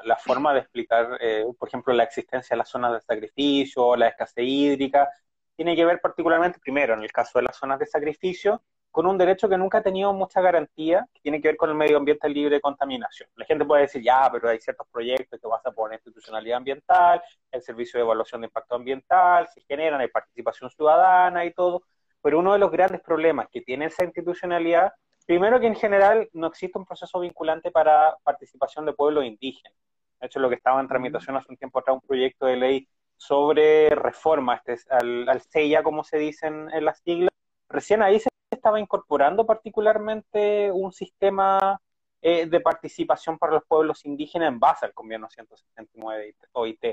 [0.04, 4.08] la, forma de explicar, eh, por ejemplo, la existencia de las zonas de sacrificio, la
[4.08, 5.08] escasez hídrica,
[5.56, 8.64] tiene que ver particularmente, primero, en el caso de las zonas de sacrificio,
[8.98, 11.76] con un derecho que nunca ha tenido mucha garantía, que tiene que ver con el
[11.76, 13.30] medio ambiente libre de contaminación.
[13.36, 17.22] La gente puede decir, ya, pero hay ciertos proyectos que vas a poner institucionalidad ambiental,
[17.52, 21.84] el servicio de evaluación de impacto ambiental, se generan, hay participación ciudadana y todo,
[22.24, 24.92] pero uno de los grandes problemas que tiene esa institucionalidad
[25.28, 29.74] Primero que en general no existe un proceso vinculante para participación de pueblos indígenas.
[30.22, 32.88] De hecho, lo que estaba en tramitación hace un tiempo atrás, un proyecto de ley
[33.18, 37.30] sobre reforma este, al, al CEIA, como se dicen en las siglas,
[37.68, 41.80] recién ahí se estaba incorporando particularmente un sistema
[42.22, 46.86] eh, de participación para los pueblos indígenas en base al convenio 179 OIT.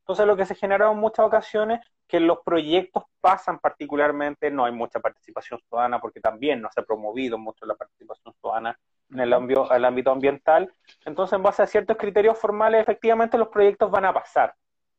[0.00, 4.72] Entonces lo que se generó en muchas ocasiones que los proyectos pasan particularmente, no hay
[4.72, 8.76] mucha participación ciudadana porque también no se ha promovido mucho la participación ciudadana
[9.10, 10.72] en el, ámbito, el ámbito ambiental.
[11.04, 14.54] Entonces, en base a ciertos criterios formales, efectivamente los proyectos van a pasar.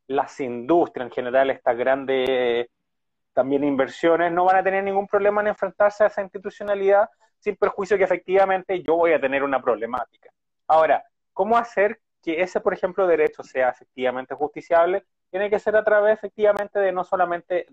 [0.07, 2.69] Las industrias en general, estas grandes
[3.33, 7.97] también inversiones, no van a tener ningún problema en enfrentarse a esa institucionalidad sin perjuicio
[7.97, 10.29] que efectivamente yo voy a tener una problemática.
[10.67, 15.83] Ahora, ¿cómo hacer que ese, por ejemplo, derecho sea efectivamente justiciable, tiene que ser a
[15.83, 17.67] través efectivamente de no solamente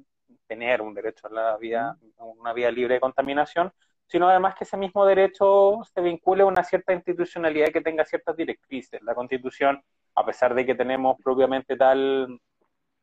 [0.47, 3.73] tener un derecho a la vida, una vida libre de contaminación,
[4.07, 8.35] sino además que ese mismo derecho se vincule a una cierta institucionalidad que tenga ciertas
[8.37, 9.03] directrices.
[9.03, 9.83] La Constitución,
[10.15, 12.41] a pesar de que tenemos propiamente tal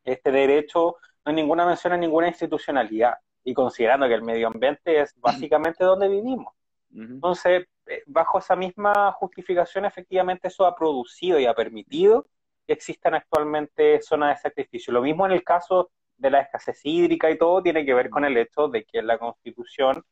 [0.04, 3.16] este derecho, no hay ninguna mención a ninguna institucionalidad.
[3.44, 6.54] Y considerando que el medio ambiente es básicamente donde vivimos.
[6.92, 12.26] Entonces, eh, bajo esa misma justificación, efectivamente eso ha producido y ha permitido
[12.66, 14.94] que existan actualmente zonas de sacrificio.
[14.94, 18.24] Lo mismo en el caso de la escasez hídrica y todo tiene que ver con
[18.24, 20.04] el hecho de que en la Constitución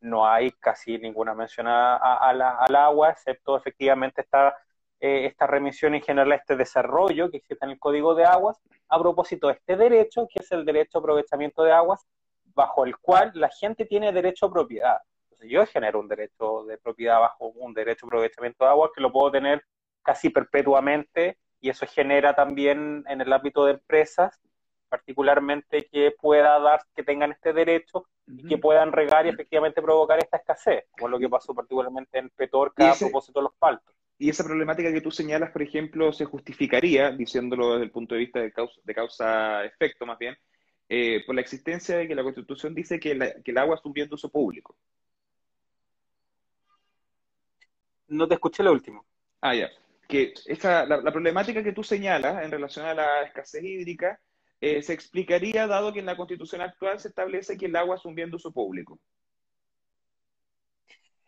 [0.00, 4.54] no hay casi ninguna mención al agua, excepto efectivamente esta,
[5.00, 8.60] eh, esta remisión en general a este desarrollo que existe en el Código de Aguas,
[8.88, 12.06] a propósito de este derecho, que es el derecho a aprovechamiento de aguas,
[12.54, 14.98] bajo el cual la gente tiene derecho a propiedad.
[15.42, 19.12] Yo genero un derecho de propiedad bajo un derecho de aprovechamiento de agua que lo
[19.12, 19.62] puedo tener
[20.02, 24.40] casi perpetuamente y eso genera también en el ámbito de empresas
[24.88, 30.18] particularmente que pueda dar, que tengan este derecho y que puedan regar y efectivamente provocar
[30.18, 33.94] esta escasez, como lo que pasó particularmente en Petorca a propósito de los paltos.
[34.18, 38.20] Y esa problemática que tú señalas, por ejemplo, se justificaría, diciéndolo desde el punto de
[38.20, 40.36] vista de causa-efecto más bien,
[40.88, 43.92] eh, por la existencia de que la Constitución dice que, que el agua es un
[43.92, 44.74] bien de uso público.
[48.08, 49.04] No te escuché lo último.
[49.40, 49.70] Ah, ya.
[50.08, 54.18] Que esta, la, problemática que tú señalas en relación a la escasez hídrica
[54.60, 58.04] eh, se explicaría dado que en la constitución actual se establece que el agua es
[58.04, 58.98] un bien de uso público.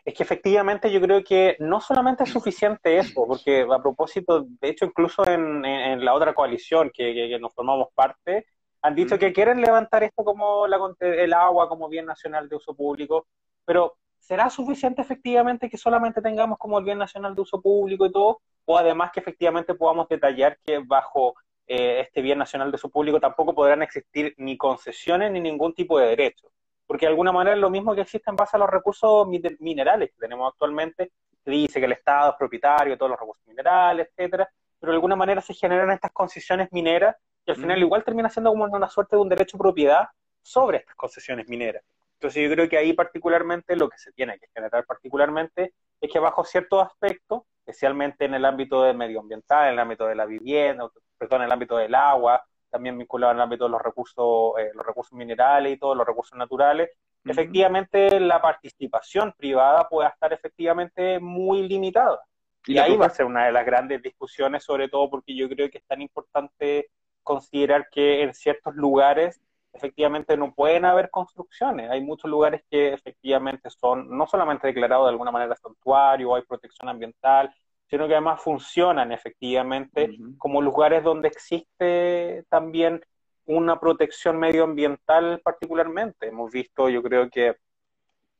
[0.04, 4.68] Es que efectivamente yo creo que no solamente es suficiente eso, porque a propósito, de
[4.70, 8.46] hecho incluso en, la otra coalición que, nos formamos parte,
[8.82, 13.26] han dicho que quieren levantar esto como el agua como bien nacional de uso público,
[13.64, 18.12] pero ¿será suficiente efectivamente que solamente tengamos como el bien nacional de uso público y
[18.12, 18.40] todo?
[18.64, 21.34] O además que efectivamente podamos detallar que bajo
[21.72, 26.00] eh, este bien nacional de uso público tampoco podrán existir ni concesiones ni ningún tipo
[26.00, 26.50] de derecho.
[26.84, 29.28] Porque de alguna manera es lo mismo que existe en base a los recursos
[29.60, 31.12] minerales que tenemos actualmente,
[31.44, 34.96] que dice que el Estado es propietario de todos los recursos minerales, etcétera, pero de
[34.96, 37.14] alguna manera se generan estas concesiones mineras
[37.46, 40.08] que al final igual termina siendo como una suerte de un derecho de propiedad
[40.42, 41.84] sobre estas concesiones mineras.
[42.14, 46.18] Entonces yo creo que ahí particularmente lo que se tiene que generar particularmente es que
[46.18, 50.90] bajo ciertos aspectos, especialmente en el ámbito del medioambiental, en el ámbito de la vivienda,
[51.20, 54.86] perdón, en el ámbito del agua, también vinculado el ámbito de los recursos, eh, los
[54.86, 56.90] recursos minerales y todos los recursos naturales,
[57.24, 62.18] efectivamente la participación privada pueda estar efectivamente muy limitada.
[62.66, 65.70] Y, ahí va a ser una de las grandes discusiones, sobre todo porque yo creo
[65.70, 66.90] que es tan importante
[67.22, 69.40] considerar que en ciertos lugares
[69.72, 71.90] efectivamente no pueden haber construcciones.
[71.90, 76.88] Hay muchos lugares que efectivamente son no solamente declarados de alguna manera santuario, hay protección
[76.88, 77.54] ambiental,
[77.90, 83.04] sino que además funcionan efectivamente como lugares donde existe también
[83.46, 86.28] una protección medioambiental particularmente.
[86.28, 87.56] Hemos visto, yo creo que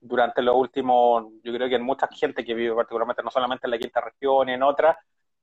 [0.01, 3.73] durante los últimos, yo creo que en mucha gente que vive particularmente, no solamente en
[3.73, 4.97] la quinta región y en otras,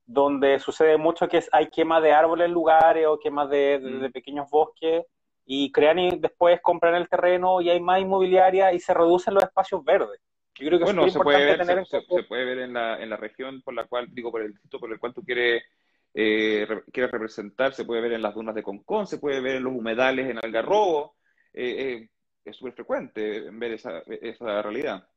[0.06, 4.50] donde sucede mucho que hay quema de árboles en lugares o quema de, de pequeños
[4.50, 5.04] bosques
[5.46, 9.44] y crean y después compran el terreno y hay más inmobiliaria y se reducen los
[9.44, 10.22] espacios verdes.
[10.60, 13.18] Yo creo que bueno, se puede, ver, tener se, puede ver en la, en la
[13.18, 15.64] región por la cual, digo, por el distrito por el cual tú quieres,
[16.14, 19.64] eh, quieres representar, se puede ver en las dunas de Concón, se puede ver en
[19.64, 21.16] los humedales en Algarrobo,
[21.54, 22.10] eh, eh,
[22.44, 25.08] es súper frecuente ver esa, esa realidad.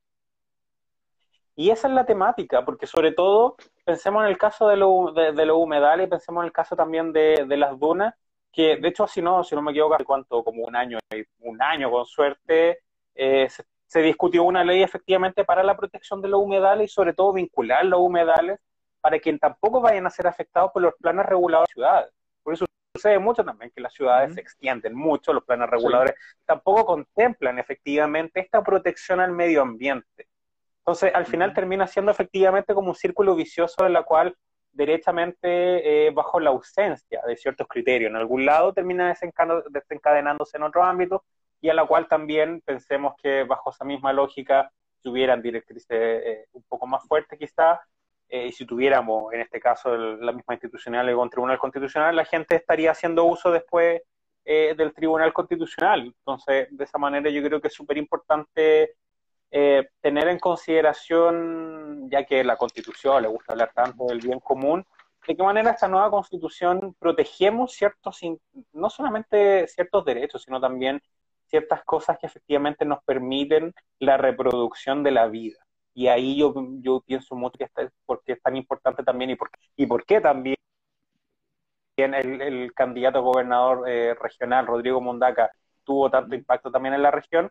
[1.56, 5.32] Y esa es la temática, porque sobre todo pensemos en el caso de, lo, de,
[5.32, 8.14] de los humedales, pensemos en el caso también de, de las dunas,
[8.52, 10.98] que de hecho, si no, si no me equivoco, cuánto, como un año,
[11.40, 12.80] un año con suerte,
[13.14, 13.64] eh, se,
[13.98, 17.98] discutió una ley efectivamente para la protección de los humedales y sobre todo vincular los
[17.98, 18.60] humedales
[19.00, 22.12] para que tampoco vayan a ser afectados por los planes regulados de ciudades.
[22.44, 26.14] Por eso sucede mucho también que las ciudades se extienden mucho, los planes reguladores
[26.46, 30.28] tampoco contemplan efectivamente esta protección al medio ambiente.
[30.78, 34.36] Entonces, al final termina siendo efectivamente como un círculo vicioso en la cual
[34.72, 39.12] derechamente, eh, bajo la ausencia de ciertos criterios en algún lado, termina
[39.68, 41.24] desencadenándose en otro ámbito
[41.60, 46.46] y a la cual también pensemos que bajo esa misma lógica, si hubieran directrices eh,
[46.52, 47.80] un poco más fuertes quizá,
[48.28, 52.24] eh, y si tuviéramos en este caso la misma institucional o un tribunal constitucional, la
[52.24, 54.02] gente estaría haciendo uso después
[54.42, 56.00] del tribunal constitucional.
[56.06, 58.96] Entonces, de esa manera yo creo que es súper importante
[59.48, 64.84] tener en consideración, ya que la constitución le gusta hablar tanto del bien común,
[65.26, 68.20] de qué manera esta nueva constitución protegemos ciertos,
[68.72, 71.00] no solamente ciertos derechos, sino también
[71.50, 75.58] ciertas cosas que efectivamente nos permiten la reproducción de la vida.
[75.92, 79.50] Y ahí yo, yo pienso mucho que está, porque es tan importante también y por,
[79.76, 80.56] y por qué también
[81.96, 85.50] el, el candidato a gobernador eh, regional, Rodrigo Mondaca,
[85.84, 87.50] tuvo tanto impacto también en la región,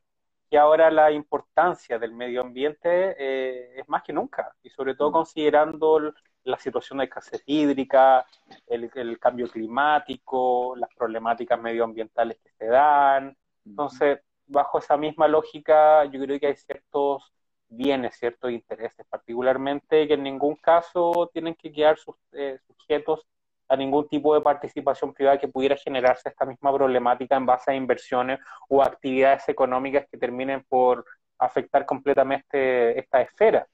[0.49, 5.11] y ahora la importancia del medio ambiente eh, es más que nunca, y sobre todo
[5.11, 8.25] considerando la situación de escasez hídrica,
[8.67, 13.37] el, el, cambio climático, las problemáticas medioambientales que se dan,
[13.69, 17.33] entonces, bajo esa misma lógica, yo creo que hay ciertos
[17.67, 21.97] bienes, ciertos intereses, particularmente que en ningún caso tienen que quedar
[22.33, 23.25] eh, sujetos
[23.67, 27.75] a ningún tipo de participación privada que pudiera generarse esta misma problemática en base a
[27.75, 31.05] inversiones o actividades económicas que terminen por
[31.37, 33.67] afectar completamente esta esfera.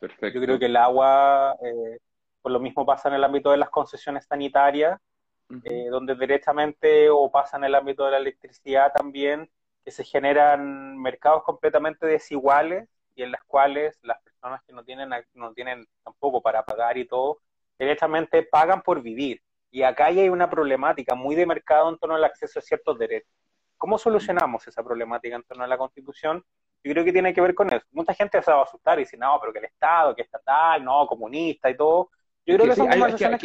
[0.00, 1.98] Yo creo que el agua, eh,
[2.40, 4.98] por lo mismo pasa en el ámbito de las concesiones sanitarias,
[5.64, 9.50] eh, donde directamente o pasa en el ámbito de la electricidad también,
[9.84, 15.10] que se generan mercados completamente desiguales y en las cuales las personas que no tienen,
[15.34, 17.40] no tienen tampoco para pagar y todo,
[17.78, 19.42] directamente pagan por vivir.
[19.70, 23.32] Y acá hay una problemática muy de mercado en torno al acceso a ciertos derechos.
[23.76, 26.44] ¿Cómo solucionamos esa problemática en torno a la Constitución?
[26.84, 27.84] Yo creo que tiene que ver con eso.
[27.92, 30.84] Mucha gente se va a asustar y dice, no, pero que el Estado, que estatal,
[30.84, 32.10] no, comunista y todo.
[32.44, 33.40] Yo creo que, son conversaciones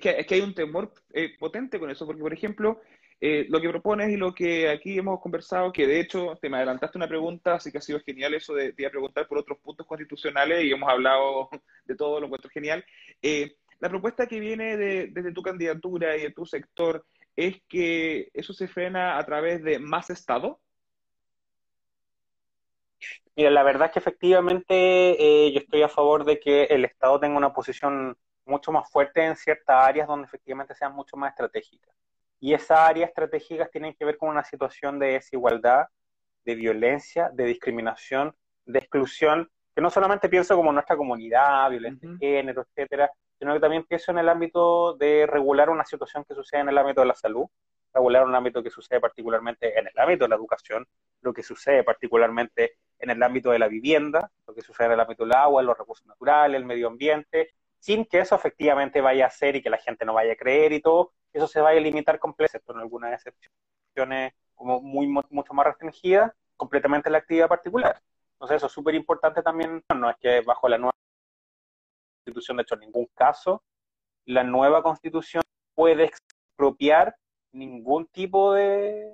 [0.00, 2.80] que, Es que hay un temor eh, potente con eso, porque, por ejemplo,
[3.20, 6.58] eh, lo que propones y lo que aquí hemos conversado, que de hecho te me
[6.58, 9.86] adelantaste una pregunta, así que ha sido genial eso de, de preguntar por otros puntos
[9.86, 11.48] constitucionales y hemos hablado
[11.84, 12.84] de todo, lo encuentro genial.
[13.22, 18.30] Eh, la propuesta que viene de, desde tu candidatura y de tu sector es que
[18.34, 20.60] eso se frena a través de más Estado.
[23.34, 27.36] Mira, la verdad es que efectivamente yo estoy a favor de que el Estado tenga
[27.36, 28.16] una posición
[28.48, 31.94] mucho más fuerte en ciertas áreas donde efectivamente sean mucho más estratégicas.
[32.40, 35.86] Y esas áreas estratégicas tienen que ver con una situación de desigualdad,
[36.44, 38.34] de violencia, de discriminación,
[38.64, 43.60] de exclusión, que no solamente pienso como nuestra comunidad, violencia de género, etcétera, sino que
[43.60, 47.06] también pienso en el ámbito de regular una situación que sucede en el ámbito de
[47.06, 47.46] la salud,
[47.92, 50.86] regular un ámbito que sucede particularmente en el ámbito de la educación,
[51.22, 55.00] lo que sucede particularmente en el ámbito de la vivienda, lo que sucede en el
[55.00, 59.30] ámbito del agua, los recursos naturales, el medio ambiente, sin que eso efectivamente vaya a
[59.30, 61.82] ser y que la gente no vaya a creer y todo, eso se vaya a
[61.82, 68.00] limitar completamente, con algunas excepciones como muy mucho más restringidas, completamente la actividad particular.
[68.32, 70.94] Entonces eso es súper importante también, no es que bajo la nueva
[72.24, 73.62] constitución, de hecho en ningún caso,
[74.24, 75.42] la nueva constitución
[75.74, 77.16] puede expropiar
[77.52, 79.10] ningún tipo de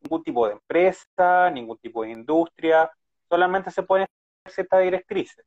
[0.00, 2.90] ningún tipo de empresa, ningún tipo de industria,
[3.28, 4.06] solamente se pueden
[4.46, 5.44] ciertas directrices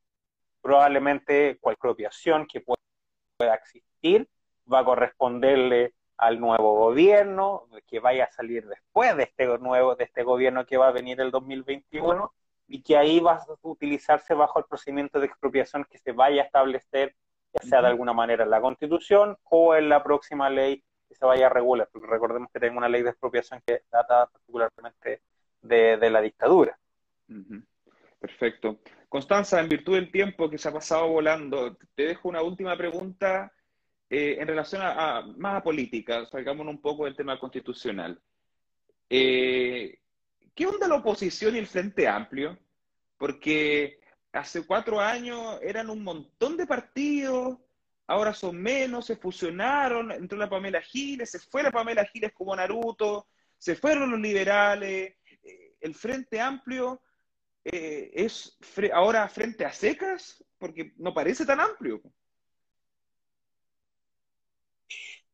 [0.62, 4.28] probablemente cualquier expropiación que pueda existir
[4.72, 10.04] va a corresponderle al nuevo gobierno que vaya a salir después de este nuevo de
[10.04, 12.32] este gobierno que va a venir el 2021
[12.68, 16.46] y que ahí va a utilizarse bajo el procedimiento de expropiación que se vaya a
[16.46, 17.16] establecer
[17.54, 21.26] ya sea de alguna manera en la Constitución o en la próxima ley que se
[21.26, 25.22] vaya a regular, porque recordemos que tenemos una ley de expropiación que data particularmente
[25.62, 26.80] de, la dictadura.
[28.20, 28.78] Perfecto.
[29.12, 33.52] Constanza, en virtud del tiempo que se ha pasado volando, te dejo una última pregunta
[34.10, 38.18] eh, en relación a, más a política, salgamos un poco del tema constitucional.
[39.10, 40.00] Eh,
[40.56, 42.58] ¿Qué onda la oposición y el Frente Amplio?
[43.18, 44.00] Porque
[44.32, 47.58] hace cuatro años eran un montón de partidos,
[48.08, 52.56] ahora son menos, se fusionaron, entró la Pamela Giles, se fue la Pamela Giles como
[52.56, 57.02] Naruto, se fueron los liberales, eh, el Frente Amplio
[57.66, 58.58] eh, es
[58.94, 60.44] ahora frente a secas?
[60.58, 62.02] Porque no parece tan amplio.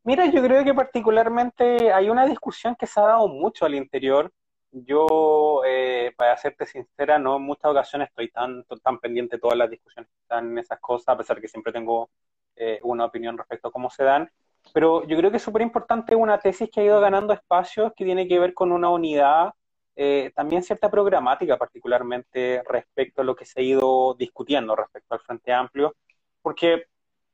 [0.04, 4.32] Mira, yo creo que particularmente hay una discusión que se ha dado mucho al interior.
[4.72, 9.58] Yo, eh, para serte sincera, no en muchas ocasiones estoy tan, tan pendiente de todas
[9.58, 12.10] las discusiones que están en esas cosas, a pesar que siempre tengo
[12.56, 14.32] eh, una opinión respecto a cómo se dan.
[14.74, 18.06] Pero yo creo que es súper importante una tesis que ha ido ganando espacios que
[18.06, 19.54] tiene que ver con una unidad
[20.00, 25.22] eh, también cierta programática, particularmente respecto a lo que se ha ido discutiendo respecto al
[25.22, 25.96] Frente Amplio,
[26.44, 26.86] porque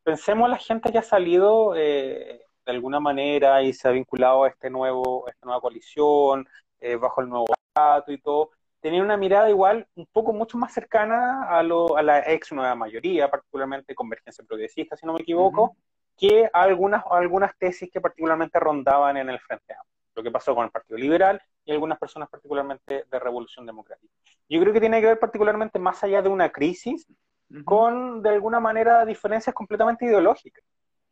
[0.01, 4.47] pensemos la gente que ha salido eh, de alguna manera y se ha vinculado a
[4.47, 6.47] este nuevo, esta nueva coalición,
[6.79, 10.73] eh, bajo el nuevo trato y todo, tenía una mirada igual un poco mucho más
[10.73, 15.75] cercana a, lo, a la ex nueva mayoría, particularmente convergencia progresista, si no me equivoco,
[16.17, 19.93] que algunas, algunas tesis que particularmente rondaban en el Frente Amplio.
[20.15, 24.13] Lo que pasó con el Partido Liberal y algunas personas particularmente de Revolución Democrática.
[24.49, 27.07] Yo creo que tiene que ver particularmente más allá de una crisis,
[27.65, 30.63] con de alguna manera diferencias completamente ideológicas.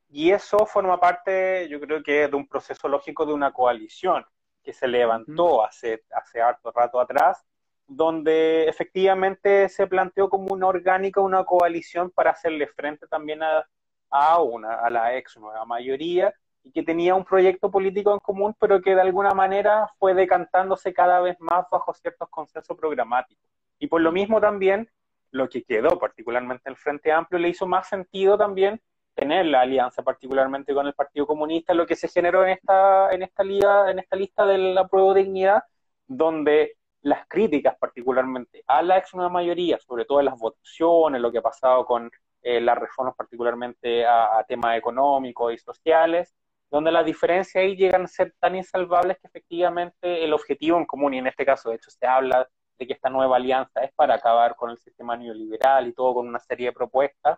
[0.10, 4.26] Y eso forma parte, yo creo que, de un proceso lógico de una coalición
[4.64, 7.44] que se levantó hace, hace harto rato atrás,
[7.88, 13.66] donde efectivamente se planteó como una orgánica, una coalición para hacerle frente también a,
[14.10, 16.34] a, una, a la ex nueva mayoría
[16.64, 20.94] y que tenía un proyecto político en común, pero que de alguna manera fue decantándose
[20.94, 23.50] cada vez más bajo ciertos consensos programáticos.
[23.80, 24.90] Y por lo mismo también,
[25.32, 28.82] lo que quedó particularmente el Frente Amplio le hizo más sentido también
[29.16, 33.24] tener la alianza particularmente con el Partido Comunista, lo que se generó en esta, en
[33.24, 35.64] esta, liga, en esta lista de la prueba de dignidad,
[36.08, 41.32] donde las críticas particularmente a la ex nueva mayoría, sobre todo en las votaciones, lo
[41.32, 46.36] que ha pasado con eh, las reformas particularmente a, a temas económicos y sociales,
[46.72, 51.14] donde las diferencias ahí llegan a ser tan insalvables que efectivamente el objetivo en común,
[51.14, 52.48] y en este caso de hecho se habla
[52.80, 56.28] de que esta nueva alianza es para acabar con el sistema neoliberal y todo con
[56.28, 57.38] una serie de propuestas.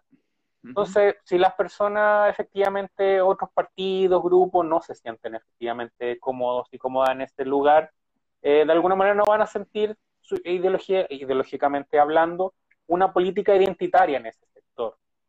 [0.63, 7.09] Entonces, si las personas efectivamente, otros partidos, grupos, no se sienten efectivamente cómodos y cómodas
[7.09, 7.91] en este lugar,
[8.41, 12.53] eh, de alguna manera no van a sentir, su ideología, ideológicamente hablando,
[12.87, 14.45] una política identitaria en ese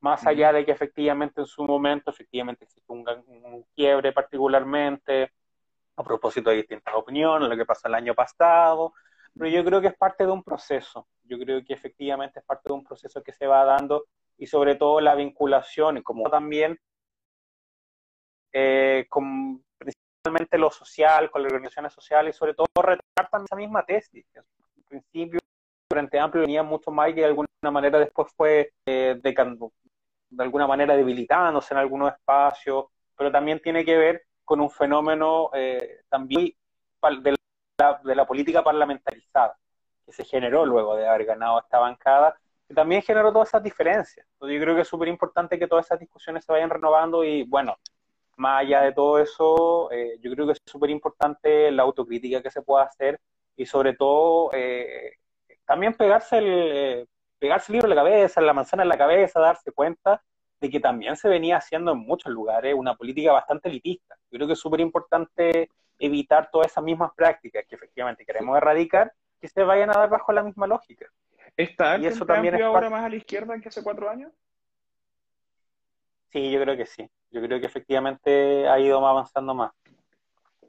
[0.04, 3.06] más allá de que efectivamente en su momento, efectivamente existe un,
[3.74, 5.32] quiebre particularmente
[5.96, 8.92] a propósito de distintas opiniones, lo que pasó el año pasado,
[9.32, 12.68] pero yo creo que es parte de un proceso, yo creo que efectivamente es parte
[12.68, 14.04] de un proceso que se va dando
[14.36, 16.78] y sobre todo la vinculación, y como también
[18.52, 23.82] eh, con principalmente lo social, con las organizaciones sociales y sobre todo retratan esa misma
[23.86, 24.26] tesis.
[24.34, 25.40] En principio,
[25.90, 29.18] Frente Amplio venía mucho más y de alguna manera después fue eh,
[30.36, 35.50] de alguna manera debilitándose en algunos espacios, pero también tiene que ver con un fenómeno
[35.54, 36.52] eh, también
[37.22, 37.36] de
[37.78, 39.56] la, de la, política parlamentarizada
[40.04, 44.26] que se generó luego de haber ganado esta bancada, que también generó todas esas diferencias.
[44.32, 47.44] Entonces yo creo que es súper importante que todas esas discusiones se vayan renovando y
[47.44, 47.76] bueno,
[48.36, 52.50] más allá de todo eso, eh, yo creo que es súper importante la autocrítica que
[52.50, 53.20] se pueda hacer
[53.56, 55.18] y sobre todo eh,
[55.64, 57.08] también pegarse el,
[57.44, 60.22] pegarse el libro en la cabeza, la manzana en la cabeza, darse cuenta
[60.58, 64.16] de que también se venía haciendo en muchos lugares una política bastante elitista.
[64.30, 65.68] Yo creo que es súper importante
[65.98, 70.32] evitar todas esas mismas prácticas que efectivamente queremos erradicar, que se vayan a dar bajo
[70.32, 71.04] la misma lógica.
[71.54, 74.32] ¿Está el eso también ahora más a la izquierda que hace cuatro años?
[76.30, 77.06] Sí, yo creo que sí.
[77.30, 79.70] Yo creo que efectivamente ha ido avanzando más.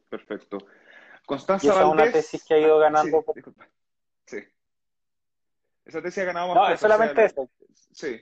[0.09, 0.57] Perfecto.
[1.25, 3.23] Constanza esa es una tesis que ha ido ganando.
[4.25, 4.39] sí.
[5.85, 6.55] Esa tesis ha ganado más.
[6.55, 7.49] No, es solamente eso.
[7.91, 8.19] Sí.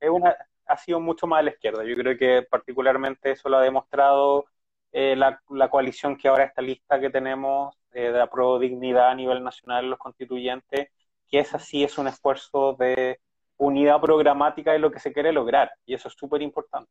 [0.00, 0.36] Es una,
[0.66, 1.84] ha sido mucho más a la izquierda.
[1.84, 4.46] Yo creo que particularmente eso lo ha demostrado
[4.92, 9.14] eh, la, coalición que ahora está lista que tenemos eh, de la Pro Dignidad a
[9.14, 10.88] nivel nacional, los constituyentes,
[11.28, 13.20] que esa sí es un esfuerzo de
[13.56, 15.72] unidad programática de lo que se quiere lograr.
[15.84, 16.90] Y eso es súper importante.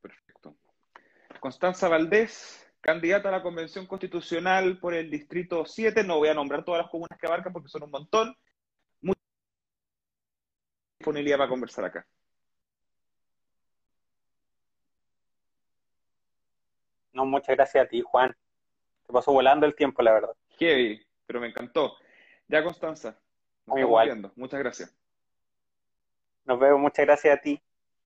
[0.00, 0.56] Perfecto.
[1.40, 6.02] Constanza Valdés, candidata a la Convención Constitucional por el Distrito 7.
[6.02, 8.36] No voy a nombrar todas las comunas que abarcan porque son un montón
[11.04, 12.06] disponibilidad para conversar acá.
[17.12, 18.34] No, muchas gracias a ti, Juan.
[19.06, 20.34] Te pasó volando el tiempo, la verdad.
[20.58, 21.96] Heavy, pero me encantó.
[22.48, 23.18] Ya, Constanza.
[23.66, 24.32] Muy igual.
[24.34, 24.96] Muchas gracias.
[26.44, 27.62] Nos vemos, muchas gracias a ti.